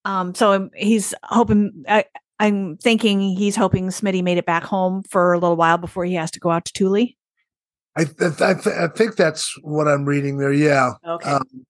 Um, 0.04 0.34
so 0.34 0.70
he's 0.74 1.14
hoping. 1.24 1.84
I, 1.88 2.04
I'm 2.38 2.76
thinking 2.78 3.20
he's 3.20 3.56
hoping 3.56 3.88
Smitty 3.88 4.22
made 4.22 4.38
it 4.38 4.46
back 4.46 4.64
home 4.64 5.02
for 5.08 5.32
a 5.32 5.38
little 5.38 5.56
while 5.56 5.78
before 5.78 6.04
he 6.04 6.14
has 6.14 6.30
to 6.32 6.40
go 6.40 6.50
out 6.50 6.64
to 6.66 6.72
Thule. 6.72 7.08
I 7.96 8.06
I, 8.40 8.84
I 8.84 8.88
think 8.88 9.16
that's 9.16 9.56
what 9.62 9.88
I'm 9.88 10.04
reading 10.04 10.38
there. 10.38 10.52
Yeah. 10.52 10.92
Okay. 11.06 11.30
Um, 11.30 11.66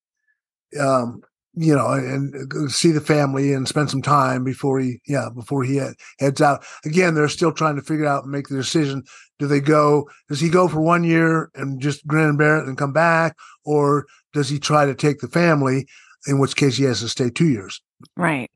um, 0.80 1.22
you 1.56 1.74
know, 1.74 1.92
and 1.92 2.70
see 2.70 2.90
the 2.90 3.00
family 3.00 3.52
and 3.52 3.68
spend 3.68 3.88
some 3.90 4.02
time 4.02 4.42
before 4.42 4.80
he, 4.80 5.00
yeah, 5.06 5.28
before 5.32 5.62
he 5.62 5.80
heads 6.18 6.40
out. 6.40 6.64
Again, 6.84 7.14
they're 7.14 7.28
still 7.28 7.52
trying 7.52 7.76
to 7.76 7.82
figure 7.82 8.06
out 8.06 8.24
and 8.24 8.32
make 8.32 8.48
the 8.48 8.56
decision. 8.56 9.04
Do 9.38 9.46
they 9.46 9.60
go? 9.60 10.08
Does 10.28 10.40
he 10.40 10.48
go 10.48 10.66
for 10.66 10.80
one 10.80 11.04
year 11.04 11.50
and 11.54 11.80
just 11.80 12.06
grin 12.06 12.30
and 12.30 12.38
bear 12.38 12.58
it 12.58 12.66
and 12.66 12.78
come 12.78 12.92
back, 12.92 13.36
or 13.64 14.06
does 14.32 14.48
he 14.48 14.58
try 14.58 14.84
to 14.84 14.94
take 14.94 15.20
the 15.20 15.28
family? 15.28 15.86
In 16.26 16.38
which 16.38 16.56
case, 16.56 16.76
he 16.76 16.84
has 16.84 17.00
to 17.00 17.08
stay 17.08 17.30
two 17.30 17.48
years. 17.48 17.82
Right. 18.16 18.50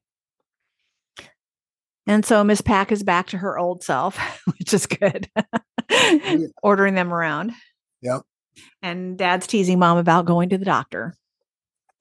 And 2.06 2.24
so 2.24 2.42
Miss 2.42 2.62
Pack 2.62 2.90
is 2.90 3.02
back 3.02 3.26
to 3.28 3.38
her 3.38 3.58
old 3.58 3.84
self, 3.84 4.18
which 4.58 4.72
is 4.72 4.86
good. 4.86 5.30
Ordering 6.62 6.94
them 6.94 7.12
around. 7.12 7.52
Yep. 8.02 8.22
And 8.82 9.16
Dad's 9.16 9.46
teasing 9.46 9.78
Mom 9.78 9.98
about 9.98 10.26
going 10.26 10.48
to 10.50 10.58
the 10.58 10.64
doctor. 10.64 11.14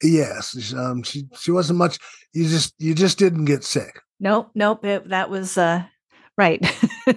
Yes, 0.02 0.74
um, 0.74 1.02
she 1.04 1.28
she 1.40 1.52
wasn't 1.52 1.80
much. 1.80 1.98
You 2.34 2.48
just 2.48 2.76
you 2.78 2.94
just 2.94 3.18
didn't 3.18 3.46
get 3.46 3.64
sick. 3.64 4.00
Nope, 4.20 4.52
nope. 4.54 4.86
It, 4.86 5.10
that 5.10 5.30
was 5.30 5.58
uh, 5.58 5.84
right. 6.38 6.64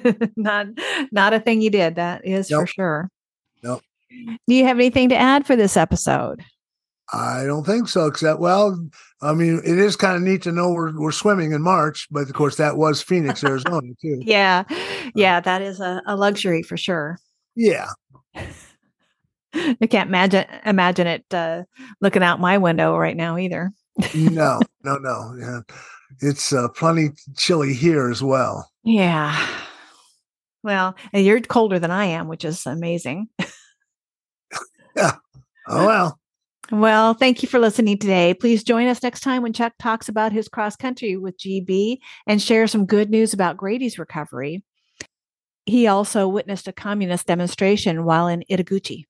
not 0.36 0.66
not 1.12 1.34
a 1.34 1.40
thing 1.40 1.60
you 1.60 1.70
did. 1.70 1.96
That 1.96 2.24
is 2.24 2.50
nope. 2.50 2.62
for 2.62 2.66
sure. 2.66 3.10
Nope. 3.62 3.82
Do 4.10 4.54
you 4.54 4.64
have 4.64 4.78
anything 4.78 5.10
to 5.10 5.16
add 5.16 5.46
for 5.46 5.56
this 5.56 5.76
episode? 5.76 6.42
I 7.12 7.44
don't 7.44 7.64
think 7.64 7.88
so. 7.88 8.06
Except, 8.06 8.40
well, 8.40 8.78
I 9.22 9.32
mean, 9.34 9.60
it 9.64 9.78
is 9.78 9.96
kind 9.96 10.16
of 10.16 10.22
neat 10.22 10.42
to 10.42 10.52
know 10.52 10.70
we're 10.70 10.98
we're 10.98 11.12
swimming 11.12 11.52
in 11.52 11.62
March, 11.62 12.06
but 12.10 12.22
of 12.28 12.32
course 12.34 12.56
that 12.56 12.76
was 12.76 13.02
Phoenix, 13.02 13.42
Arizona, 13.44 13.92
too. 14.00 14.20
yeah, 14.22 14.64
yeah, 15.14 15.40
that 15.40 15.62
is 15.62 15.80
a, 15.80 16.02
a 16.06 16.16
luxury 16.16 16.62
for 16.62 16.76
sure. 16.76 17.18
Yeah. 17.56 17.88
I 19.54 19.86
can't 19.88 20.08
imagine 20.08 20.44
imagine 20.64 21.06
it 21.08 21.24
uh, 21.34 21.64
looking 22.00 22.22
out 22.22 22.38
my 22.40 22.58
window 22.58 22.96
right 22.96 23.16
now 23.16 23.36
either. 23.36 23.72
no, 24.14 24.60
no, 24.84 24.96
no. 24.96 25.34
Yeah. 25.38 25.60
It's 26.20 26.52
uh, 26.52 26.68
plenty 26.68 27.10
chilly 27.36 27.74
here 27.74 28.10
as 28.10 28.22
well. 28.22 28.70
Yeah. 28.84 29.48
Well, 30.62 30.94
you're 31.12 31.40
colder 31.40 31.78
than 31.78 31.90
I 31.90 32.04
am, 32.06 32.28
which 32.28 32.44
is 32.44 32.66
amazing. 32.66 33.28
yeah. 34.96 35.16
Oh 35.66 35.86
well. 35.86 36.19
Well, 36.72 37.14
thank 37.14 37.42
you 37.42 37.48
for 37.48 37.58
listening 37.58 37.98
today. 37.98 38.32
Please 38.32 38.62
join 38.62 38.86
us 38.86 39.02
next 39.02 39.20
time 39.20 39.42
when 39.42 39.52
Chuck 39.52 39.72
talks 39.78 40.08
about 40.08 40.32
his 40.32 40.48
cross 40.48 40.76
country 40.76 41.16
with 41.16 41.36
GB 41.36 41.98
and 42.28 42.40
share 42.40 42.68
some 42.68 42.86
good 42.86 43.10
news 43.10 43.32
about 43.32 43.56
Grady's 43.56 43.98
recovery. 43.98 44.62
He 45.66 45.88
also 45.88 46.28
witnessed 46.28 46.68
a 46.68 46.72
communist 46.72 47.26
demonstration 47.26 48.04
while 48.04 48.28
in 48.28 48.44
Itaguchi. 48.48 49.06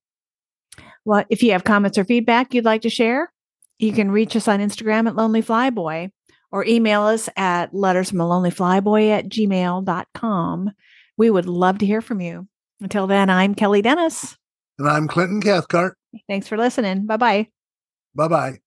Well, 1.05 1.23
if 1.29 1.43
you 1.43 1.51
have 1.51 1.63
comments 1.63 1.97
or 1.99 2.03
feedback 2.03 2.53
you'd 2.53 2.65
like 2.65 2.81
to 2.81 2.89
share, 2.89 3.31
you 3.77 3.93
can 3.93 4.11
reach 4.11 4.35
us 4.35 4.47
on 4.47 4.59
Instagram 4.59 5.07
at 5.07 5.15
Lonely 5.15 5.43
Flyboy 5.43 6.11
or 6.51 6.65
email 6.65 7.03
us 7.03 7.29
at 7.35 7.73
letters 7.73 8.09
from 8.09 8.21
a 8.21 8.27
lonely 8.27 8.51
flyboy 8.51 9.09
at 9.11 9.29
gmail.com. 9.29 10.71
We 11.17 11.29
would 11.29 11.45
love 11.45 11.77
to 11.79 11.85
hear 11.85 12.01
from 12.01 12.21
you. 12.21 12.47
Until 12.79 13.07
then, 13.07 13.29
I'm 13.29 13.55
Kelly 13.55 13.81
Dennis. 13.81 14.35
And 14.77 14.89
I'm 14.89 15.07
Clinton 15.07 15.41
Cathcart. 15.41 15.97
Thanks 16.27 16.47
for 16.47 16.57
listening. 16.57 17.05
Bye 17.05 17.17
bye. 17.17 17.47
Bye 18.15 18.27
bye. 18.27 18.61